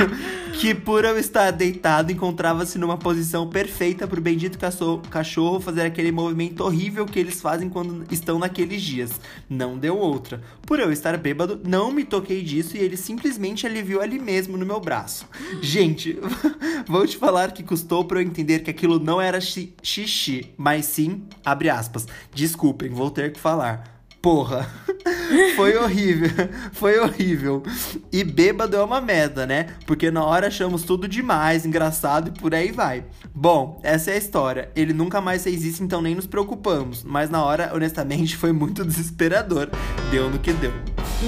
que 0.54 0.74
por 0.74 1.06
eu 1.06 1.20
estar 1.20 1.52
deitado, 1.52 2.12
encontrava-se 2.12 2.80
numa 2.80 2.98
posição 2.98 3.48
perfeita 3.48 4.08
para 4.08 4.18
o 4.18 4.22
bendito 4.24 4.58
cachorro 4.58 5.60
fazer 5.60 5.84
aquele 5.84 6.12
movimento 6.12 6.62
horrível 6.64 7.06
que 7.06 7.20
eles 7.20 7.40
fazem 7.40 7.70
quando 7.70 8.04
estão 8.12 8.40
naqueles 8.40 8.82
dias. 8.82 9.12
Não 9.48 9.78
deu 9.78 9.96
outra. 9.96 10.42
Por 10.66 10.80
eu 10.80 10.92
estar 10.92 11.16
bêbado, 11.16 11.62
não 11.64 11.92
me 11.92 12.04
toquei 12.04 12.42
disso 12.42 12.76
e 12.76 12.80
ele 12.80 12.98
simplesmente 12.98 13.68
aliviou 13.68 14.02
ali 14.02 14.18
mesmo 14.18 14.58
no 14.58 14.66
meu 14.66 14.80
braço. 14.80 15.28
Gente, 15.62 16.18
vou 16.88 17.06
te 17.06 17.18
falar 17.18 17.52
que 17.52 17.62
custou 17.62 18.04
para 18.04 18.20
eu 18.20 18.26
entender 18.26 18.62
que 18.62 18.72
aquilo 18.72 18.98
não 18.98 19.22
era 19.22 19.40
xi- 19.40 19.76
xixi, 19.84 20.50
mas 20.58 20.71
sim, 20.82 21.24
abre 21.44 21.70
aspas. 21.70 22.08
Desculpem, 22.34 22.90
vou 22.90 23.10
ter 23.12 23.34
que 23.34 23.40
falar. 23.40 24.00
Porra, 24.22 24.70
foi 25.56 25.76
horrível, 25.76 26.30
foi 26.74 27.00
horrível. 27.00 27.64
E 28.12 28.24
bêbado 28.24 28.78
é 28.78 28.84
uma 28.84 29.02
merda, 29.02 29.48
né? 29.48 29.76
Porque 29.88 30.12
na 30.12 30.24
hora 30.24 30.46
achamos 30.46 30.84
tudo 30.84 31.08
demais, 31.08 31.66
engraçado 31.66 32.28
e 32.28 32.40
por 32.40 32.54
aí 32.54 32.72
vai. 32.72 33.04
Bom, 33.34 33.80
essa 33.82 34.12
é 34.12 34.14
a 34.14 34.18
história. 34.18 34.70
Ele 34.76 34.94
nunca 34.94 35.20
mais 35.20 35.44
fez 35.44 35.64
isso, 35.64 35.84
então 35.84 36.04
nem 36.04 36.14
nos 36.14 36.28
preocupamos. 36.28 37.04
Mas 37.04 37.32
na 37.32 37.44
hora, 37.44 37.72
honestamente, 37.74 38.38
foi 38.38 38.52
muito 38.52 38.86
desesperador. 38.86 39.70
Deu 40.12 40.30
no 40.30 40.38
que 40.38 40.54
deu. 40.54 40.72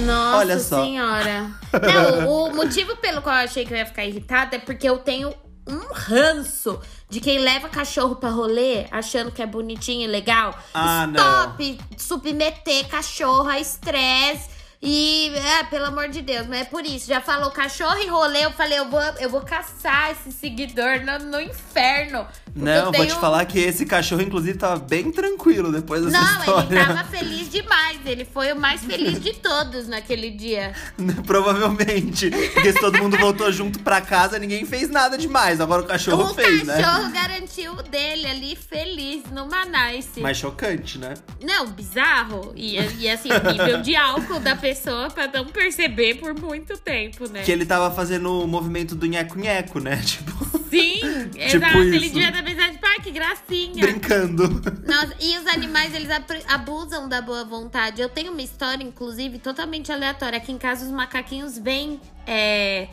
Nossa 0.05 0.37
Olha 0.37 0.59
só. 0.59 0.83
senhora. 0.83 1.49
Não, 1.71 2.29
o 2.29 2.55
motivo 2.55 2.95
pelo 2.97 3.23
qual 3.23 3.37
eu 3.37 3.45
achei 3.45 3.65
que 3.65 3.73
eu 3.73 3.77
ia 3.77 3.87
ficar 3.87 4.05
irritada 4.05 4.55
é 4.55 4.59
porque 4.59 4.87
eu 4.87 4.99
tenho 4.99 5.33
um 5.67 5.93
ranço 5.93 6.79
de 7.09 7.19
quem 7.19 7.39
leva 7.39 7.69
cachorro 7.69 8.15
pra 8.15 8.29
rolê 8.29 8.85
achando 8.91 9.31
que 9.31 9.41
é 9.41 9.45
bonitinho 9.45 10.03
e 10.03 10.07
legal. 10.07 10.57
Ah, 10.73 11.07
Stop 11.09 11.79
submeter 11.97 12.87
cachorro 12.87 13.47
a 13.47 13.59
estresse. 13.59 14.51
E, 14.85 15.31
é, 15.33 15.63
pelo 15.63 15.85
amor 15.85 16.09
de 16.09 16.21
Deus, 16.21 16.45
mas 16.45 16.61
é 16.61 16.65
por 16.65 16.85
isso. 16.85 17.07
Já 17.07 17.21
falou 17.21 17.49
cachorro 17.51 17.97
e 17.99 18.07
rolê, 18.07 18.43
eu 18.43 18.51
falei, 18.51 18.79
eu 18.79 18.89
vou, 18.89 18.99
eu 19.17 19.29
vou 19.29 19.39
caçar 19.39 20.11
esse 20.11 20.29
seguidor 20.33 20.99
no, 21.05 21.19
no 21.19 21.39
inferno. 21.39 22.27
Não, 22.55 22.91
vou 22.91 23.05
te 23.05 23.13
falar 23.15 23.45
que 23.45 23.59
esse 23.59 23.85
cachorro, 23.85 24.21
inclusive, 24.21 24.57
tava 24.57 24.79
bem 24.79 25.11
tranquilo 25.11 25.71
depois 25.71 26.03
dessa 26.05 26.21
Não, 26.21 26.39
história. 26.39 26.75
ele 26.75 26.85
tava 26.85 27.03
feliz 27.05 27.49
demais. 27.49 27.99
Ele 28.05 28.25
foi 28.25 28.51
o 28.51 28.59
mais 28.59 28.83
feliz 28.83 29.19
de 29.19 29.33
todos 29.33 29.87
naquele 29.87 30.29
dia. 30.29 30.73
Provavelmente. 31.25 32.29
Porque 32.53 32.71
se 32.73 32.79
todo 32.79 32.97
mundo 32.97 33.17
voltou 33.17 33.51
junto 33.51 33.79
pra 33.79 34.01
casa, 34.01 34.37
ninguém 34.37 34.65
fez 34.65 34.89
nada 34.89 35.17
demais. 35.17 35.59
Agora 35.59 35.81
o 35.81 35.85
cachorro 35.85 36.31
o 36.31 36.33
fez, 36.33 36.63
né? 36.63 36.81
cachorro 36.81 37.11
garantiu 37.11 37.73
o 37.73 37.81
dele 37.83 38.27
ali, 38.27 38.55
feliz, 38.55 39.23
numa 39.31 39.65
nice. 39.65 40.19
Mais 40.19 40.37
chocante, 40.37 40.97
né? 40.97 41.15
Não, 41.41 41.67
bizarro. 41.67 42.53
E, 42.55 42.77
e 42.99 43.09
assim, 43.09 43.29
o 43.31 43.51
nível 43.51 43.81
de 43.81 43.95
álcool 43.95 44.39
da 44.39 44.55
pessoa 44.55 45.09
pra 45.09 45.27
não 45.27 45.45
perceber 45.45 46.15
por 46.15 46.33
muito 46.39 46.77
tempo, 46.77 47.27
né? 47.29 47.41
Que 47.41 47.51
ele 47.51 47.65
tava 47.65 47.93
fazendo 47.93 48.43
o 48.43 48.47
movimento 48.47 48.95
do 48.95 49.05
nheco-nheco, 49.07 49.79
né? 49.79 50.01
Tipo, 50.13 50.62
Sim, 50.81 50.99
exato. 51.39 51.65
Tipo 51.65 51.77
Ele 51.79 51.97
isso. 52.05 52.13
devia 52.15 52.31
ter 52.31 52.43
pensado, 52.43 52.71
tipo, 52.73 52.85
ai, 52.85 52.99
que 52.99 53.11
gracinha. 53.11 53.81
brincando. 53.85 54.47
Nossa, 54.87 55.15
e 55.19 55.37
os 55.37 55.47
animais, 55.47 55.93
eles 55.93 56.09
abusam 56.47 57.07
da 57.07 57.21
boa 57.21 57.43
vontade. 57.45 58.01
Eu 58.01 58.09
tenho 58.09 58.31
uma 58.31 58.41
história, 58.41 58.83
inclusive, 58.83 59.39
totalmente 59.39 59.91
aleatória. 59.91 60.37
Aqui 60.37 60.51
em 60.51 60.57
casa, 60.57 60.85
os 60.85 60.91
macaquinhos 60.91 61.57
vêm 61.57 61.99
é, 62.25 62.87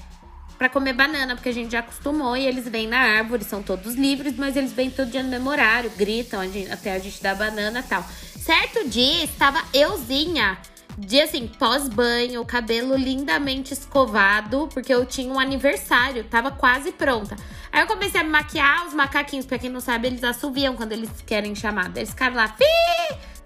pra 0.58 0.68
comer 0.68 0.92
banana, 0.92 1.34
porque 1.34 1.48
a 1.48 1.52
gente 1.54 1.72
já 1.72 1.78
acostumou. 1.80 2.36
E 2.36 2.46
eles 2.46 2.68
vêm 2.68 2.86
na 2.86 2.98
árvore, 2.98 3.44
são 3.44 3.62
todos 3.62 3.94
livres, 3.94 4.34
mas 4.36 4.56
eles 4.56 4.72
vêm 4.72 4.90
todo 4.90 5.10
dia 5.10 5.22
no 5.22 5.28
mesmo 5.28 5.48
horário, 5.50 5.90
gritam 5.96 6.40
a 6.40 6.46
gente- 6.46 6.70
até 6.70 6.92
a 6.94 6.98
gente 6.98 7.22
dar 7.22 7.34
banana 7.34 7.80
e 7.80 7.82
tal. 7.82 8.04
Certo 8.38 8.88
dia, 8.88 9.24
estava 9.24 9.62
euzinha. 9.72 10.58
Dia 10.98 11.24
assim, 11.24 11.46
pós-banho, 11.46 12.44
cabelo 12.44 12.96
lindamente 12.96 13.72
escovado, 13.72 14.68
porque 14.72 14.92
eu 14.92 15.06
tinha 15.06 15.32
um 15.32 15.38
aniversário, 15.38 16.24
tava 16.24 16.50
quase 16.50 16.92
pronta. 16.92 17.36
Aí 17.72 17.80
eu 17.80 17.86
comecei 17.86 18.20
a 18.20 18.24
me 18.24 18.30
maquiar 18.30 18.86
os 18.86 18.94
macaquinhos, 18.94 19.46
pra 19.46 19.58
quem 19.58 19.70
não 19.70 19.80
sabe, 19.80 20.08
eles 20.08 20.24
assoviam 20.24 20.74
quando 20.76 20.92
eles 20.92 21.10
querem 21.26 21.54
chamada. 21.54 21.98
Eles 21.98 22.10
ficaram 22.10 22.36
lá, 22.36 22.48
fi, 22.48 22.64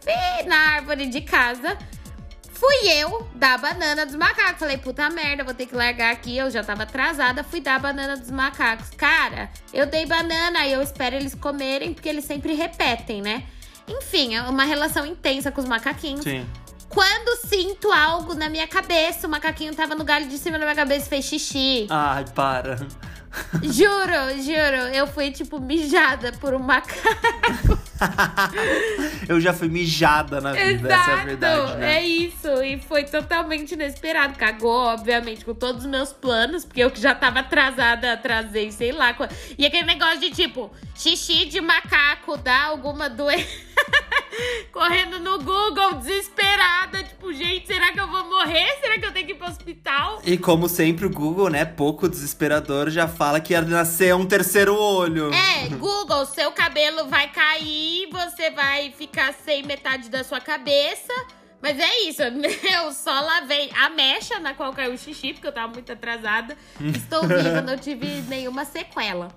fi, 0.01 0.47
na 0.47 0.57
árvore 0.75 1.07
de 1.07 1.21
casa. 1.21 1.77
Fui 2.55 2.89
eu 2.89 3.29
dar 3.35 3.55
a 3.55 3.59
banana 3.59 4.07
dos 4.07 4.15
macacos. 4.15 4.61
Falei, 4.61 4.79
puta 4.79 5.11
merda, 5.11 5.45
vou 5.45 5.53
ter 5.53 5.67
que 5.67 5.75
largar 5.75 6.13
aqui. 6.13 6.37
Eu 6.37 6.51
já 6.51 6.65
tava 6.65 6.85
atrasada, 6.85 7.45
fui 7.45 7.61
dar 7.61 7.77
a 7.77 7.79
banana 7.79 8.17
dos 8.17 8.31
macacos. 8.31 8.91
Cara, 8.91 9.51
eu 9.73 9.87
dei 9.87 10.07
banana, 10.07 10.61
aí 10.61 10.73
eu 10.73 10.81
espero 10.81 11.17
eles 11.17 11.35
comerem, 11.35 11.93
porque 11.93 12.09
eles 12.09 12.25
sempre 12.25 12.55
repetem, 12.55 13.21
né? 13.21 13.45
Enfim, 13.87 14.35
é 14.35 14.43
uma 14.43 14.65
relação 14.65 15.05
intensa 15.05 15.51
com 15.53 15.61
os 15.61 15.69
macaquinhos. 15.69 16.25
Sim. 16.25 16.47
Quando 16.89 17.37
sinto 17.47 17.91
algo 17.91 18.35
na 18.35 18.49
minha 18.49 18.69
cabeça, 18.69 19.27
o 19.27 19.31
macaquinho 19.31 19.75
tava 19.75 19.95
no 19.95 20.05
galho 20.05 20.29
de 20.29 20.39
cima 20.39 20.59
da 20.59 20.65
minha 20.65 20.77
cabeça 20.77 21.07
e 21.07 21.09
fez 21.09 21.25
xixi. 21.25 21.87
Ai, 21.91 22.25
para. 22.35 22.77
Juro, 23.63 24.43
juro. 24.43 24.95
Eu 24.95 25.07
fui, 25.07 25.31
tipo, 25.31 25.61
mijada 25.61 26.33
por 26.33 26.55
um 26.55 26.59
macaco. 26.59 27.79
Eu 29.29 29.41
já 29.41 29.53
fui 29.53 29.69
mijada 29.69 30.41
na 30.41 30.53
vida, 30.53 30.95
essa 30.95 31.11
é 31.11 31.15
a 31.15 31.25
verdade, 31.25 31.77
né? 31.77 31.97
É 31.97 32.03
isso. 32.03 32.49
E 32.63 32.79
foi 32.79 33.05
totalmente 33.05 33.73
inesperado. 33.73 34.39
Cagou, 34.39 34.87
obviamente, 34.87 35.45
com 35.45 35.55
todos 35.55 35.85
os 35.85 35.91
meus 35.91 36.13
planos, 36.13 36.65
porque 36.65 36.81
eu 36.81 36.91
que 36.91 37.01
já 37.01 37.15
tava 37.15 37.41
atrasada, 37.41 38.13
atrasei, 38.13 38.71
sei 38.71 38.93
lá. 38.93 39.17
E 39.57 39.67
aquele 39.67 39.87
negócio 39.87 40.21
de 40.21 40.31
tipo, 40.31 40.71
xixi 40.95 41.47
de 41.47 41.61
macaco 41.61 42.37
dá 42.37 42.65
alguma 42.65 43.09
doença. 43.09 43.65
Correndo 44.73 45.19
no 45.21 45.39
Google, 45.39 45.95
desesperada. 45.95 47.03
Tipo, 47.03 47.33
gente, 47.33 47.67
será 47.67 47.93
que 47.93 48.01
eu 48.01 48.09
vou 48.09 48.25
morrer? 48.25 48.79
Será 48.81 48.99
que 48.99 49.07
eu 49.07 49.13
tenho 49.13 49.27
que 49.27 49.33
ir 49.33 49.37
pro 49.37 49.49
hospital? 49.49 50.21
E 50.25 50.37
como 50.37 50.69
sempre, 50.69 51.07
o 51.07 51.11
Google, 51.11 51.49
né, 51.49 51.65
pouco 51.65 52.09
desesperador, 52.09 52.91
já 52.91 53.07
fala 53.07 53.41
que 53.41 53.53
ia 53.53 53.63
nascer 53.63 54.15
um 54.15 54.27
terceiro 54.27 54.75
olho. 54.77 55.33
É, 55.33 55.69
Google, 55.69 56.27
seu 56.27 56.51
cabelo 56.53 57.07
vai 57.07 57.31
cair, 57.31 58.09
você 58.11 58.51
vai 58.51 58.91
ficar 58.93 59.33
sem 59.33 59.63
metade 59.63 60.09
da 60.09 60.25
sua 60.25 60.41
cabeça. 60.41 61.13
Mas 61.65 61.79
é 61.79 62.01
isso, 62.01 62.21
eu 62.75 62.93
só 62.93 63.21
lavei 63.21 63.71
a 63.81 63.89
mecha 63.89 64.39
na 64.39 64.53
qual 64.53 64.71
caiu 64.75 64.93
o 64.93 64.99
xixi, 64.99 65.33
porque 65.33 65.47
eu 65.47 65.53
tava 65.53 65.73
muito 65.73 65.91
atrasada. 65.91 66.55
Estou 66.79 67.23
viva, 67.23 67.63
não 67.65 67.79
tive 67.79 68.07
nenhuma 68.29 68.67
sequela. 68.67 69.29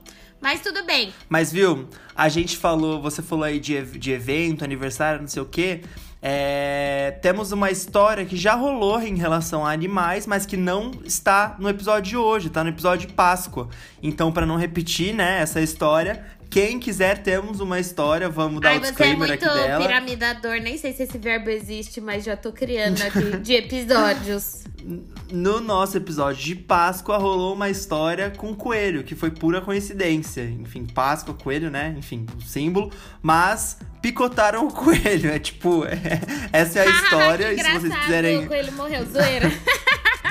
Mas 0.41 0.61
tudo 0.61 0.83
bem. 0.83 1.13
Mas 1.27 1.51
viu, 1.51 1.87
a 2.15 2.29
gente 2.29 2.57
falou, 2.57 3.01
você 3.01 3.21
falou 3.21 3.43
aí 3.43 3.59
de, 3.59 3.81
de 3.97 4.11
evento, 4.11 4.63
aniversário, 4.63 5.21
não 5.21 5.27
sei 5.27 5.41
o 5.41 5.45
quê. 5.45 5.81
É, 6.21 7.17
temos 7.21 7.51
uma 7.51 7.69
história 7.69 8.25
que 8.25 8.35
já 8.35 8.55
rolou 8.55 8.99
em 9.01 9.15
relação 9.15 9.65
a 9.65 9.71
animais, 9.71 10.25
mas 10.25 10.45
que 10.45 10.57
não 10.57 10.91
está 11.05 11.55
no 11.59 11.69
episódio 11.69 12.09
de 12.09 12.17
hoje, 12.17 12.49
tá 12.49 12.63
no 12.63 12.69
episódio 12.69 13.07
de 13.07 13.13
Páscoa. 13.13 13.69
Então, 14.01 14.31
pra 14.31 14.45
não 14.45 14.57
repetir, 14.57 15.13
né, 15.13 15.39
essa 15.41 15.61
história, 15.61 16.25
quem 16.49 16.79
quiser, 16.79 17.21
temos 17.23 17.59
uma 17.59 17.79
história, 17.79 18.29
vamos 18.29 18.61
dar 18.61 18.69
Ai, 18.69 18.77
o 18.77 18.79
você 18.79 18.85
é 18.87 18.89
disclaimer 18.91 19.27
muito 19.29 19.45
aqui 19.45 19.53
dela. 19.67 19.81
piramidador, 19.85 20.59
nem 20.61 20.77
sei 20.77 20.93
se 20.93 21.03
esse 21.03 21.17
verbo 21.17 21.49
existe, 21.49 21.99
mas 22.01 22.23
já 22.23 22.35
tô 22.37 22.51
criando 22.51 23.01
aqui 23.01 23.37
de 23.43 23.53
episódios. 23.53 24.63
No 25.31 25.59
nosso 25.59 25.97
episódio 25.97 26.41
de 26.41 26.55
Páscoa 26.55 27.17
rolou 27.17 27.53
uma 27.53 27.69
história 27.69 28.29
com 28.31 28.55
coelho, 28.55 29.03
que 29.03 29.15
foi 29.15 29.29
pura 29.31 29.59
coincidência. 29.59 30.43
Enfim, 30.43 30.85
Páscoa, 30.85 31.33
coelho, 31.33 31.69
né? 31.69 31.93
Enfim, 31.97 32.25
símbolo. 32.45 32.89
Mas 33.21 33.77
picotaram 34.01 34.65
o 34.67 34.71
coelho. 34.71 35.29
É 35.29 35.39
tipo, 35.39 35.83
é- 35.85 36.21
essa 36.53 36.79
é 36.79 36.87
a 36.87 36.89
história. 37.03 37.51
e 37.53 37.57
se 37.61 37.71
vocês 37.71 37.95
quiserem. 37.97 38.37
o 38.45 38.47
coelho 38.47 38.71
morreu, 38.73 39.05
zoeira. 39.05 39.51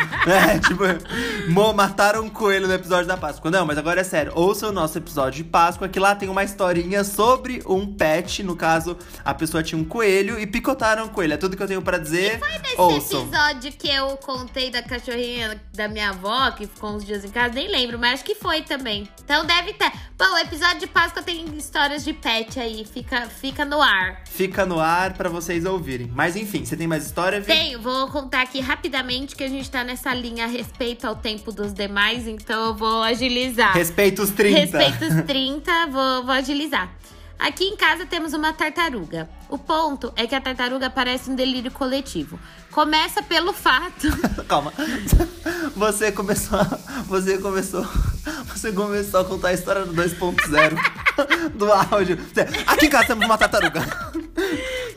É, 0.27 0.59
tipo, 0.59 0.83
mataram 1.75 2.25
um 2.25 2.29
coelho 2.29 2.66
no 2.66 2.75
episódio 2.75 3.07
da 3.07 3.16
Páscoa. 3.16 3.49
Não, 3.49 3.64
mas 3.64 3.79
agora 3.79 4.01
é 4.01 4.05
sério. 4.05 4.33
Ouça 4.35 4.69
o 4.69 4.73
nosso 4.73 4.99
episódio 4.99 5.45
de 5.45 5.49
Páscoa, 5.49 5.88
que 5.88 6.01
lá 6.01 6.16
tem 6.16 6.29
uma 6.29 6.42
historinha 6.42 7.05
sobre 7.05 7.62
um 7.64 7.87
pet. 7.95 8.42
No 8.42 8.57
caso, 8.57 8.97
a 9.25 9.33
pessoa 9.33 9.62
tinha 9.62 9.81
um 9.81 9.85
coelho 9.85 10.38
e 10.38 10.47
picotaram 10.47 11.05
o 11.05 11.09
coelho. 11.11 11.35
É 11.35 11.37
tudo 11.37 11.57
que 11.57 11.62
eu 11.62 11.69
tenho 11.69 11.81
pra 11.81 11.97
dizer. 11.99 12.40
Nesse 12.40 12.81
Ouçam. 12.81 13.23
episódio 13.23 13.73
que 13.73 13.88
eu 13.88 14.16
contei 14.16 14.71
da 14.71 14.83
cachorrinha 14.83 15.61
da 15.73 15.87
minha 15.87 16.11
avó, 16.11 16.51
que 16.51 16.66
ficou 16.66 16.90
uns 16.90 17.05
dias 17.05 17.25
em 17.25 17.31
casa, 17.31 17.55
nem 17.55 17.69
lembro, 17.69 17.99
mas 17.99 18.14
acho 18.14 18.25
que 18.25 18.35
foi 18.35 18.62
também. 18.62 19.09
Então 19.25 19.45
deve 19.45 19.75
ter. 19.75 19.92
Bom, 20.19 20.33
o 20.35 20.38
episódio 20.38 20.81
de 20.81 20.87
Páscoa 20.87 21.23
tem 21.23 21.45
histórias 21.57 22.05
de 22.05 22.12
pet 22.12 22.59
aí, 22.59 22.85
fica, 22.85 23.27
fica 23.27 23.64
no 23.64 23.81
ar. 23.81 24.23
Fica 24.25 24.66
no 24.66 24.81
ar 24.81 25.12
pra 25.12 25.29
vocês 25.29 25.64
ouvirem. 25.64 26.11
Mas 26.14 26.37
enfim, 26.37 26.64
você 26.64 26.77
tem 26.77 26.87
mais 26.87 27.05
história, 27.07 27.40
Vi? 27.40 27.47
Tenho, 27.47 27.81
vou 27.81 28.09
contar 28.09 28.42
aqui 28.42 28.61
rapidamente 28.61 29.37
que 29.37 29.45
a 29.45 29.49
gente 29.49 29.71
tá 29.71 29.85
nessa 29.85 29.95
linha 30.14 30.44
a 30.44 30.48
respeito 30.48 31.06
ao 31.06 31.14
tempo 31.16 31.50
dos 31.52 31.72
demais, 31.72 32.26
então 32.26 32.66
eu 32.66 32.74
vou 32.74 33.02
agilizar. 33.02 33.72
Respeita 33.74 34.22
os 34.22 34.30
30. 34.30 34.59
Respeito 34.78 35.04
os 35.14 35.24
30, 35.24 35.87
vou, 35.88 36.22
vou 36.24 36.32
agilizar. 36.35 36.90
Aqui 37.38 37.64
em 37.64 37.76
casa 37.76 38.06
temos 38.06 38.32
uma 38.32 38.52
tartaruga. 38.54 39.28
O 39.50 39.59
ponto 39.59 40.11
é 40.16 40.26
que 40.26 40.35
a 40.35 40.40
tartaruga 40.40 40.88
parece 40.88 41.30
um 41.30 41.35
delírio 41.35 41.70
coletivo. 41.70 42.40
Começa 42.70 43.22
pelo 43.22 43.52
fato. 43.52 44.09
Calma. 44.48 44.72
Você 45.76 46.11
começou. 46.12 46.59
a- 46.59 46.78
Você 47.06 47.37
começou. 47.38 47.87
Você 48.46 48.72
começou 48.72 49.20
a 49.20 49.24
contar 49.24 49.48
a 49.48 49.52
história 49.52 49.85
do 49.85 49.92
2.0 49.92 51.50
do 51.54 51.70
áudio. 51.72 52.18
Aqui 52.66 52.87
em 52.87 52.90
casa 52.90 53.09
temos 53.09 53.26
uma 53.26 53.37
tartaruga. 53.37 53.80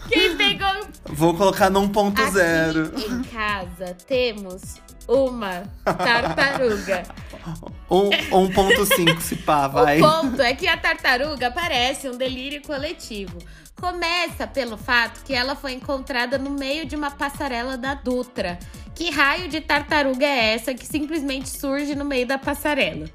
Quem 0.07 0.35
pegou. 0.37 0.87
Vou 1.09 1.33
colocar 1.35 1.69
no 1.69 1.81
1.0. 1.89 2.87
Aqui 2.87 3.11
em 3.11 3.23
casa 3.23 3.95
temos 4.07 4.61
uma 5.09 5.63
tartaruga. 5.83 7.03
Um- 7.89 8.09
1.5 8.11 9.21
se 9.21 9.35
pá, 9.37 9.67
vai. 9.67 9.99
O 9.99 10.07
ponto 10.07 10.39
é 10.39 10.53
que 10.53 10.67
a 10.67 10.77
tartaruga 10.77 11.49
parece 11.49 12.07
um 12.07 12.15
delírio 12.15 12.61
coletivo. 12.61 13.39
Começa 13.79 14.45
pelo 14.45 14.77
fato 14.77 15.23
que 15.23 15.33
ela 15.33 15.55
foi 15.55 15.71
encontrada 15.73 16.37
no 16.37 16.51
meio 16.51 16.85
de 16.85 16.95
uma 16.95 17.09
passarela 17.09 17.75
da 17.75 17.95
Dutra. 17.95 18.59
Que 18.93 19.09
raio 19.09 19.47
de 19.47 19.61
tartaruga 19.61 20.25
é 20.25 20.53
essa 20.53 20.75
que 20.75 20.85
simplesmente 20.85 21.49
surge 21.49 21.95
no 21.95 22.05
meio 22.05 22.27
da 22.27 22.37
passarela? 22.37 23.07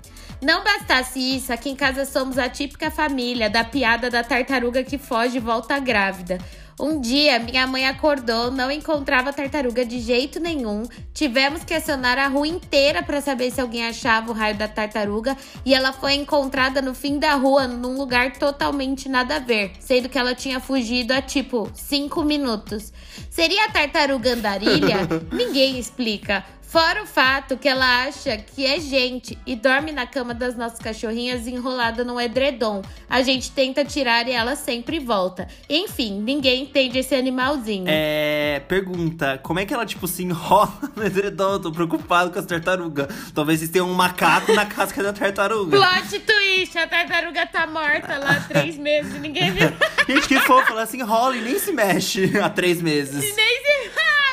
Não 0.43 0.65
bastasse 0.65 1.21
isso, 1.21 1.53
aqui 1.53 1.71
em 1.71 1.77
casa 1.77 2.05
somos 2.05 2.37
a 2.37 2.49
típica 2.49 2.91
família 2.91 3.49
da 3.49 3.63
piada 3.63 4.11
da 4.11 4.25
tartaruga 4.25 4.83
que 4.83 4.99
foge 4.99 5.37
e 5.37 5.41
volta 5.41 5.79
grávida. 5.79 6.39
Um 6.79 7.01
dia, 7.01 7.39
minha 7.39 7.67
mãe 7.67 7.87
acordou, 7.87 8.51
não 8.51 8.71
encontrava 8.71 9.31
a 9.31 9.33
tartaruga 9.33 9.85
de 9.85 10.01
jeito 10.01 10.41
nenhum. 10.41 10.83
Tivemos 11.13 11.63
que 11.63 11.73
acionar 11.73 12.19
a 12.19 12.27
rua 12.27 12.49
inteira 12.49 13.03
para 13.03 13.21
saber 13.21 13.53
se 13.53 13.61
alguém 13.61 13.87
achava 13.87 14.31
o 14.31 14.35
raio 14.35 14.57
da 14.57 14.67
tartaruga. 14.67 15.37
E 15.65 15.73
ela 15.73 15.93
foi 15.93 16.15
encontrada 16.15 16.83
no 16.83 16.93
fim 16.93 17.19
da 17.19 17.35
rua, 17.35 17.69
num 17.69 17.97
lugar 17.97 18.33
totalmente 18.33 19.09
nada 19.09 19.37
a 19.37 19.39
ver, 19.39 19.73
sendo 19.79 20.09
que 20.09 20.19
ela 20.19 20.35
tinha 20.35 20.59
fugido 20.59 21.13
há 21.13 21.23
tipo 21.23 21.71
5 21.75 22.25
minutos. 22.25 22.93
Seria 23.31 23.67
a 23.67 23.71
tartaruga 23.71 24.33
andarilha? 24.33 25.09
Ninguém 25.33 25.79
explica. 25.79 26.45
Fora 26.75 27.05
o 27.05 27.07
fato 27.07 27.57
que 27.57 27.69
ela 27.69 28.03
acha 28.03 28.37
que 28.37 28.67
é 28.67 28.81
gente 28.81 29.39
e 29.47 29.55
dorme 29.55 29.93
na 29.93 30.09
cama 30.09 30.35
das 30.35 30.57
nossas 30.57 30.81
cachorrinhas 30.81 31.47
enrolada 31.47 32.03
num 32.03 32.21
edredom. 32.21 32.83
A 33.09 33.23
gente 33.23 33.53
tenta 33.53 33.85
tirar 33.85 34.27
e 34.27 34.33
ela 34.33 34.57
sempre 34.57 34.99
volta. 34.99 35.47
Enfim, 35.71 36.21
ninguém 36.21 36.65
entende 36.65 36.99
esse 36.99 37.15
animalzinho. 37.15 37.85
É. 37.87 38.61
Pergunta: 38.67 39.39
como 39.41 39.61
é 39.61 39.65
que 39.65 39.73
ela, 39.73 39.87
tipo, 39.87 40.09
se 40.09 40.25
enrola 40.25 40.77
no 40.97 41.07
edredom? 41.07 41.53
Eu 41.53 41.61
tô 41.61 41.71
preocupado 41.71 42.33
com 42.33 42.41
as 42.41 42.45
tartarugas. 42.45 43.07
Talvez 43.33 43.61
vocês 43.61 43.71
tenham 43.71 43.89
um 43.89 43.95
macaco 43.95 44.53
na 44.53 44.67
casca 44.67 45.01
da 45.01 45.13
tartaruga. 45.13 45.79
Plot 45.79 46.19
twist, 46.19 46.77
a 46.77 46.89
tartaruga 46.89 47.47
tá 47.47 47.69
morta 47.69 48.19
lá 48.19 48.33
há 48.33 48.41
três 48.41 48.77
meses 48.77 49.15
e 49.15 49.21
ninguém 49.21 49.53
viu. 49.53 49.73
Gente, 50.09 50.27
que 50.27 50.41
fofo, 50.41 50.73
ela 50.73 50.87
se 50.87 50.97
enrola 50.97 51.37
e 51.37 51.41
nem 51.41 51.57
se 51.57 51.71
mexe 51.71 52.37
há 52.37 52.51
três 52.51 52.83
meses. 52.83 53.15
Nem 53.15 53.33
se. 53.33 53.75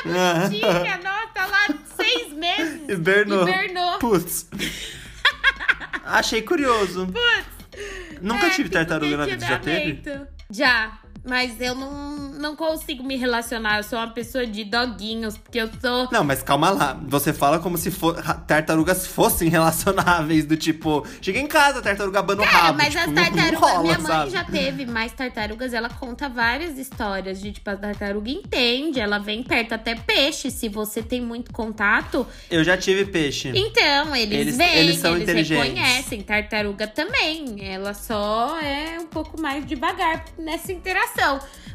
Ah, 0.04 0.48
bonitinha, 0.48 1.00
nossa, 1.04 1.28
tá 1.32 1.46
lá 1.46 1.66
seis 1.96 2.14
meses. 2.14 2.21
Hibernou. 2.92 3.46
Hibernou. 3.46 3.98
Putz. 3.98 4.48
Achei 6.04 6.42
curioso. 6.42 7.12
Nunca 8.20 8.46
É, 8.46 8.50
tive 8.50 8.68
tartaruga 8.68 9.16
na 9.16 9.24
vida, 9.26 9.46
já 9.46 9.58
teve? 9.58 10.02
Já, 10.50 10.98
mas 11.24 11.60
eu 11.60 11.74
não, 11.74 12.16
não 12.32 12.56
consigo 12.56 13.02
me 13.02 13.16
relacionar. 13.16 13.78
Eu 13.78 13.82
sou 13.84 13.98
uma 13.98 14.08
pessoa 14.10 14.46
de 14.46 14.64
doguinhos, 14.64 15.36
porque 15.38 15.60
eu 15.60 15.70
sou. 15.80 16.08
Não, 16.10 16.24
mas 16.24 16.42
calma 16.42 16.70
lá. 16.70 16.98
Você 17.08 17.32
fala 17.32 17.58
como 17.58 17.78
se 17.78 17.90
fo- 17.90 18.12
ra- 18.12 18.34
tartarugas 18.34 19.06
fossem 19.06 19.48
relacionáveis, 19.50 20.44
do 20.44 20.56
tipo, 20.56 21.06
chega 21.20 21.38
em 21.38 21.46
casa, 21.46 21.80
tartaruga 21.80 22.18
abana 22.18 22.42
o 22.42 22.44
rabo. 22.44 22.78
mas 22.78 22.88
tipo, 22.94 22.98
as 23.08 23.12
tartarugas. 23.14 23.60
rola, 23.60 23.82
minha 23.82 23.98
mãe 23.98 24.06
sabe? 24.06 24.30
já 24.30 24.44
teve 24.44 24.86
mais 24.86 25.12
tartarugas, 25.12 25.72
ela 25.72 25.88
conta 25.88 26.28
várias 26.28 26.78
histórias 26.78 27.40
de 27.40 27.52
tipo, 27.52 27.68
a 27.70 27.76
tartaruga 27.76 28.30
entende, 28.30 28.98
ela 29.00 29.18
vem 29.18 29.42
perto 29.42 29.74
até 29.74 29.94
peixe. 29.94 30.50
Se 30.50 30.68
você 30.68 31.02
tem 31.02 31.20
muito 31.20 31.52
contato, 31.52 32.26
Eu 32.50 32.64
já 32.64 32.76
tive 32.76 33.04
peixe. 33.04 33.52
então 33.54 34.14
eles, 34.16 34.38
Eles- 34.40 34.56
veem, 34.56 34.74
eles 34.76 34.96
são 34.98 35.16
inteligentes. 35.16 35.68
reconhecem. 35.68 36.20
Tartaruga 36.22 36.86
também. 36.86 37.56
Ela 37.64 37.94
só 37.94 38.58
é 38.60 38.98
um 38.98 39.06
pouco 39.06 39.40
mais 39.40 39.64
devagar 39.66 40.24
nessa 40.38 40.72
interação. 40.72 41.11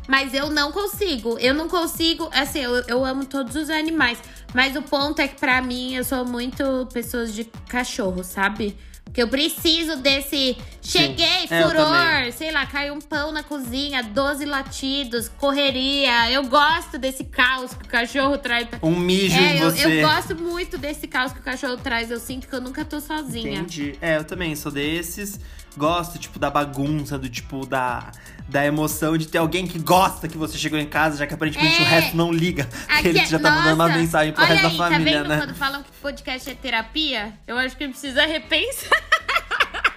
Mas 0.08 0.34
eu 0.34 0.50
não 0.50 0.72
consigo. 0.72 1.38
Eu 1.38 1.54
não 1.54 1.68
consigo. 1.68 2.30
Assim, 2.34 2.60
eu, 2.60 2.76
eu 2.88 3.04
amo 3.04 3.26
todos 3.26 3.56
os 3.56 3.70
animais. 3.70 4.18
Mas 4.54 4.76
o 4.76 4.82
ponto 4.82 5.20
é 5.20 5.28
que, 5.28 5.40
pra 5.40 5.62
mim, 5.62 5.96
eu 5.96 6.04
sou 6.04 6.26
muito 6.26 6.88
pessoas 6.94 7.34
de 7.34 7.44
cachorro, 7.68 8.24
sabe? 8.24 8.78
Porque 9.08 9.22
eu 9.24 9.28
preciso 9.28 9.98
desse. 9.98 10.58
Cheguei, 10.82 11.26
É, 11.50 11.64
eu 11.64 11.70
furor, 11.70 12.32
sei 12.32 12.52
lá, 12.52 12.66
caiu 12.66 12.94
um 12.94 13.02
pão 13.02 13.32
na 13.32 13.44
cozinha, 13.44 14.02
12 14.04 14.46
latidos, 14.46 15.28
correria. 15.28 16.32
Eu 16.32 16.44
gosto 16.46 16.98
desse 16.98 17.24
caos 17.26 17.74
que 17.74 17.84
o 17.84 17.88
cachorro 17.88 18.38
traz. 18.38 18.68
Um 18.82 18.96
mijo 18.98 19.36
É, 19.36 19.56
em 19.56 19.60
eu, 19.60 19.72
você. 19.72 20.02
eu 20.04 20.08
gosto 20.08 20.36
muito 20.36 20.78
desse 20.78 21.08
caos 21.08 21.34
que 21.34 21.40
o 21.40 21.44
cachorro 21.44 21.78
traz. 21.78 22.10
Eu 22.12 22.20
sinto 22.20 22.48
que 22.48 22.54
eu 22.56 22.62
nunca 22.62 22.86
tô 22.86 23.02
sozinha. 23.02 23.60
Entendi. 23.60 23.96
É, 24.02 24.18
eu 24.18 24.24
também 24.24 24.56
sou 24.56 24.72
desses. 24.72 25.40
Gosto, 25.76 26.18
tipo, 26.18 26.40
da 26.40 26.50
bagunça, 26.50 27.20
do 27.20 27.30
tipo, 27.30 27.64
da, 27.64 28.12
da 28.50 28.66
emoção 28.66 29.16
de 29.16 29.28
ter 29.28 29.38
alguém 29.38 29.68
que 29.68 29.78
gosta 29.78 30.28
que 30.28 30.36
você 30.36 30.58
chegou 30.58 30.80
em 30.80 30.88
casa, 30.88 31.18
já 31.18 31.28
que 31.28 31.36
aparentemente 31.36 31.78
É. 31.78 31.82
o 31.82 31.86
resto 31.86 32.18
não 32.18 32.32
liga. 32.32 32.68
Aqui 32.88 33.10
Ele 33.10 33.20
é- 33.20 33.26
já 33.28 33.38
tá 33.38 33.52
mandando 33.52 33.76
uma 33.76 33.88
Nossa, 33.88 34.00
mensagem 34.00 34.34
pro 34.34 34.42
olha 34.44 34.54
resto 34.54 34.66
aí, 34.68 34.72
da 34.72 34.78
família, 34.90 35.12
tá 35.14 35.20
vendo 35.20 35.28
né? 35.30 35.38
quando 35.38 35.54
falam 35.56 35.84
que 35.84 35.92
podcast 36.02 36.50
é 36.50 36.56
terapia? 36.56 37.34
Eu 37.46 37.58
acho 37.60 37.78
que 37.78 37.88
precisa 37.88 38.26
repensar. 38.26 38.97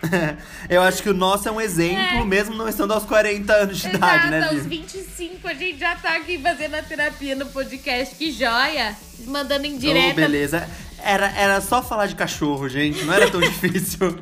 Eu 0.68 0.82
acho 0.82 1.02
que 1.02 1.10
o 1.10 1.14
nosso 1.14 1.48
é 1.48 1.52
um 1.52 1.60
exemplo, 1.60 2.24
mesmo 2.24 2.54
não 2.54 2.68
estando 2.68 2.92
aos 2.92 3.04
40 3.04 3.52
anos 3.52 3.78
de 3.78 3.88
idade, 3.88 4.30
né, 4.30 4.38
Exato, 4.38 4.54
aos 4.54 4.62
Vi? 4.64 4.68
25 4.78 5.48
a 5.48 5.54
gente 5.54 5.78
já 5.78 5.94
tá 5.96 6.16
aqui 6.16 6.38
fazendo 6.38 6.74
a 6.74 6.82
terapia 6.82 7.34
no 7.36 7.46
podcast. 7.46 8.14
Que 8.14 8.30
joia! 8.32 8.96
Mandando 9.26 9.66
em 9.66 9.76
Ô, 9.76 9.78
direta. 9.78 10.14
beleza. 10.14 10.68
Era, 11.02 11.30
era 11.30 11.60
só 11.60 11.82
falar 11.82 12.06
de 12.06 12.14
cachorro, 12.14 12.68
gente. 12.68 13.04
Não 13.04 13.14
era 13.14 13.30
tão 13.30 13.40
difícil. 13.42 14.18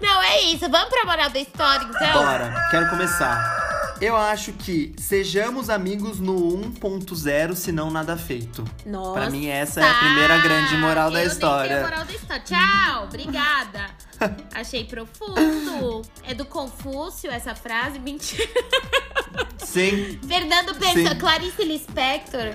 Não, 0.00 0.22
é 0.22 0.42
isso. 0.44 0.68
Vamos 0.68 0.88
pra 0.88 1.04
moral 1.04 1.30
da 1.30 1.38
história, 1.38 1.84
então? 1.84 2.12
Bora, 2.12 2.68
quero 2.70 2.88
começar. 2.90 3.66
Eu 4.00 4.14
acho 4.14 4.52
que 4.52 4.94
sejamos 4.98 5.70
amigos 5.70 6.20
no 6.20 6.34
1.0, 6.34 7.54
se 7.54 7.72
não 7.72 7.90
nada 7.90 8.16
feito. 8.16 8.62
Nossa. 8.84 9.12
Pra 9.20 9.30
mim, 9.30 9.46
essa 9.48 9.80
é 9.80 9.90
a 9.90 9.94
primeira 9.94 10.38
grande 10.38 10.76
moral 10.76 11.10
da 11.10 11.24
história. 11.24 11.80
moral 11.82 12.04
da 12.04 12.12
história. 12.12 12.42
Tchau, 12.44 13.04
obrigada. 13.04 13.86
Achei 14.54 14.84
profundo. 14.84 16.02
É 16.24 16.34
do 16.34 16.44
Confúcio 16.44 17.30
essa 17.30 17.54
frase? 17.54 17.98
Mentira. 17.98 18.48
Sim, 19.58 20.18
Fernando 20.26 20.74
Pessoa, 20.74 21.10
Sim. 21.10 21.18
Clarice 21.18 21.64
Lispector. 21.64 22.54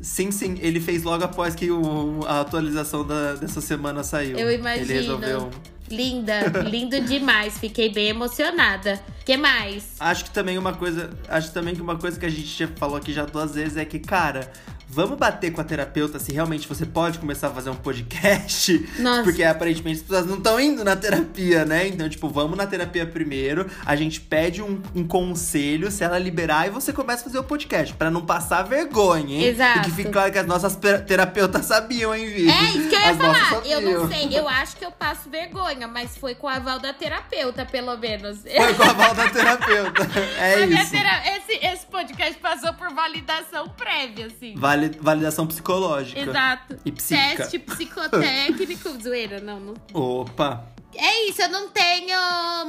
sim, 0.00 0.30
sim. 0.30 0.58
Ele 0.60 0.80
fez 0.80 1.02
logo 1.02 1.24
após 1.24 1.54
que 1.54 1.70
o- 1.70 2.20
a 2.26 2.40
atualização 2.40 3.06
da- 3.06 3.34
dessa 3.34 3.60
semana 3.60 4.02
saiu. 4.02 4.36
Eu 4.38 4.52
imagino. 4.52 4.84
Ele 4.86 4.92
resolveu. 4.94 5.50
Linda, 5.90 6.40
lindo 6.68 7.00
demais. 7.00 7.56
Fiquei 7.58 7.90
bem 7.90 8.08
emocionada. 8.08 9.00
que 9.24 9.36
mais? 9.36 9.94
Acho 10.00 10.24
que 10.24 10.30
também 10.30 10.56
uma 10.58 10.72
coisa. 10.74 11.10
Acho 11.28 11.52
também 11.52 11.74
que 11.74 11.80
uma 11.82 11.96
coisa 11.96 12.18
que 12.18 12.24
a 12.26 12.30
gente 12.30 12.46
já 12.46 12.66
falou 12.76 12.96
aqui 12.96 13.12
já 13.12 13.24
duas 13.26 13.54
vezes 13.54 13.76
é 13.76 13.84
que, 13.84 13.98
cara, 13.98 14.50
vamos 14.88 15.18
bater 15.18 15.52
com 15.52 15.60
a 15.60 15.64
terapeuta 15.64 16.18
se 16.18 16.32
realmente 16.32 16.66
você 16.66 16.84
pode 16.86 17.18
começar 17.18 17.48
a 17.48 17.50
fazer 17.50 17.70
um 17.70 17.74
podcast. 17.74 18.88
Nossa. 18.98 19.22
Porque 19.22 19.42
aparentemente 19.44 19.98
as 20.00 20.02
pessoas 20.06 20.26
não 20.26 20.38
estão 20.38 20.58
indo 20.58 20.82
na 20.84 20.96
terapia, 20.96 21.64
né? 21.64 21.86
Então, 21.86 22.08
tipo, 22.08 22.28
vamos 22.28 22.56
na 22.56 22.66
terapia 22.66 23.06
primeiro, 23.06 23.66
a 23.84 23.94
gente 23.96 24.20
pede 24.20 24.62
um, 24.62 24.80
um 24.94 25.06
conselho, 25.06 25.90
se 25.90 26.02
ela 26.04 26.18
liberar, 26.18 26.66
e 26.66 26.70
você 26.70 26.92
começa 26.92 27.22
a 27.22 27.24
fazer 27.24 27.38
o 27.38 27.44
podcast. 27.44 27.94
Pra 27.94 28.10
não 28.10 28.24
passar 28.24 28.62
vergonha, 28.62 29.36
hein? 29.36 29.44
Exato. 29.44 29.78
E 29.80 29.82
que 29.82 29.90
fique 29.92 30.10
claro 30.10 30.32
que 30.32 30.38
as 30.38 30.46
nossas 30.46 30.74
pe- 30.76 30.98
terapeutas 31.00 31.66
sabiam, 31.66 32.14
hein, 32.14 32.26
Vi? 32.26 32.48
É 32.50 32.62
isso 32.64 32.88
que 32.88 32.94
eu 32.94 33.00
ia 33.00 33.10
As 33.10 33.16
falar. 33.16 33.62
Eu 33.66 33.80
não 33.80 34.08
sei, 34.08 34.28
eu 34.38 34.48
acho 34.48 34.76
que 34.76 34.84
eu 34.84 34.90
passo 34.92 35.28
vergonha, 35.30 35.86
mas 35.86 36.16
foi 36.16 36.34
com 36.34 36.46
o 36.46 36.50
aval 36.50 36.78
da 36.78 36.92
terapeuta, 36.92 37.64
pelo 37.66 37.96
menos. 37.96 38.38
Foi 38.42 38.74
com 38.74 38.82
a 38.82 38.92
val 38.92 39.14
da 39.14 39.28
terapeuta. 39.30 40.08
É 40.40 40.64
isso. 40.66 40.90
tera- 40.90 41.22
esse, 41.36 41.64
esse 41.66 41.86
podcast 41.86 42.34
passou 42.38 42.72
por 42.74 42.92
validação 42.92 43.68
prévia, 43.70 44.26
assim. 44.26 44.54
Validação 45.00 45.46
psicológica. 45.46 46.20
Exato. 46.20 46.78
E 46.84 46.92
psíquica. 46.92 47.36
Teste 47.36 47.58
psicotécnico. 47.58 48.90
Zoeira, 49.02 49.40
não, 49.40 49.60
não. 49.60 49.74
Opa. 49.92 50.64
É 50.94 51.28
isso, 51.28 51.42
eu 51.42 51.48
não 51.48 51.68
tenho 51.68 52.18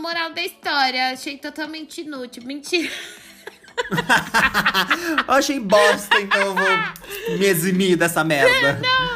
moral 0.01 0.33
da 0.33 0.43
história. 0.43 1.11
Achei 1.11 1.37
totalmente 1.37 2.01
inútil. 2.01 2.43
Mentira. 2.43 2.91
eu 5.27 5.33
achei 5.33 5.59
bosta, 5.59 6.19
então 6.19 6.41
eu 6.41 6.53
vou 6.53 7.37
me 7.37 7.45
eximir 7.45 7.95
dessa 7.95 8.23
merda. 8.23 8.73
Não, 8.73 9.08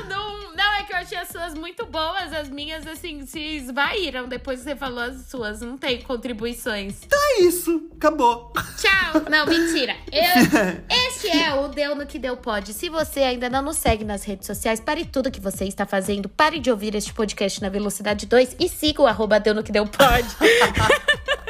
achei 1.04 1.18
as 1.18 1.28
suas 1.28 1.54
muito 1.54 1.86
boas. 1.86 2.34
As 2.34 2.50
minhas, 2.50 2.86
assim, 2.88 3.26
se 3.26 3.40
esvaíram 3.40 4.28
depois 4.28 4.60
que 4.60 4.66
você 4.66 4.76
falou 4.76 5.00
as 5.04 5.28
suas. 5.28 5.62
Não 5.62 5.78
tem 5.78 6.02
contribuições. 6.02 6.96
É 7.12 7.42
isso. 7.42 7.90
Acabou. 7.96 8.52
Tchau. 8.78 9.22
Não, 9.30 9.46
mentira. 9.46 9.96
Eu- 10.12 10.84
este 11.10 11.30
é 11.30 11.54
o 11.54 11.68
Deu 11.68 11.96
no 11.96 12.06
que 12.06 12.18
Deu 12.20 12.38
Pode. 12.38 12.74
Se 12.74 12.90
você 12.90 13.22
ainda 13.22 13.50
não 13.50 13.62
nos 13.62 13.78
segue 13.78 14.04
nas 14.04 14.24
redes 14.24 14.48
sociais, 14.48 14.80
pare 14.80 15.06
tudo 15.06 15.32
que 15.32 15.40
você 15.40 15.66
está 15.66 15.86
fazendo. 15.86 16.28
Pare 16.30 16.60
de 16.60 16.72
ouvir 16.72 16.96
este 16.96 17.14
podcast 17.14 17.62
na 17.62 17.70
velocidade 17.70 18.26
2 18.26 18.56
e 18.60 18.70
siga 18.70 19.02
o 19.02 19.08
arroba 19.08 19.40
Deu 19.40 19.54
no 19.54 19.64
que 19.64 19.72
Deu 19.72 19.86
Pode. 19.86 20.28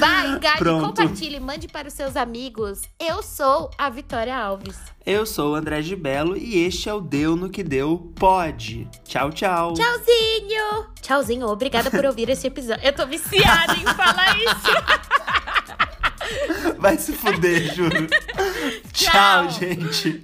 Vai, 0.00 0.26
engaje, 0.32 0.58
Pronto. 0.58 0.86
compartilhe, 0.86 1.38
mande 1.38 1.68
para 1.68 1.86
os 1.88 1.94
seus 1.94 2.16
amigos. 2.16 2.82
Eu 2.98 3.22
sou 3.22 3.70
a 3.78 3.88
Vitória 3.90 4.36
Alves. 4.36 4.76
Eu 5.06 5.24
sou 5.24 5.52
o 5.52 5.54
André 5.54 5.80
de 5.82 5.94
Belo 5.96 6.36
e 6.36 6.58
este 6.64 6.88
é 6.88 6.94
o 6.94 7.00
Deu 7.00 7.36
no 7.36 7.48
que 7.48 7.62
Deu 7.62 8.12
Pode. 8.16 8.88
Tchau, 9.04 9.30
tchau. 9.30 9.74
Tchauzinho! 9.74 10.86
Tchauzinho, 11.00 11.46
obrigada 11.46 11.90
por 11.90 12.04
ouvir 12.04 12.28
esse 12.28 12.46
episódio. 12.46 12.84
Eu 12.84 12.92
tô 12.92 13.06
viciada 13.06 13.74
em 13.74 13.84
falar 13.94 14.36
isso. 14.42 14.70
Vai 16.78 16.96
se 16.98 17.12
fuder, 17.12 17.74
juro. 17.74 18.06
Tchau. 18.92 19.46
tchau 19.48 19.50
gente. 19.50 20.22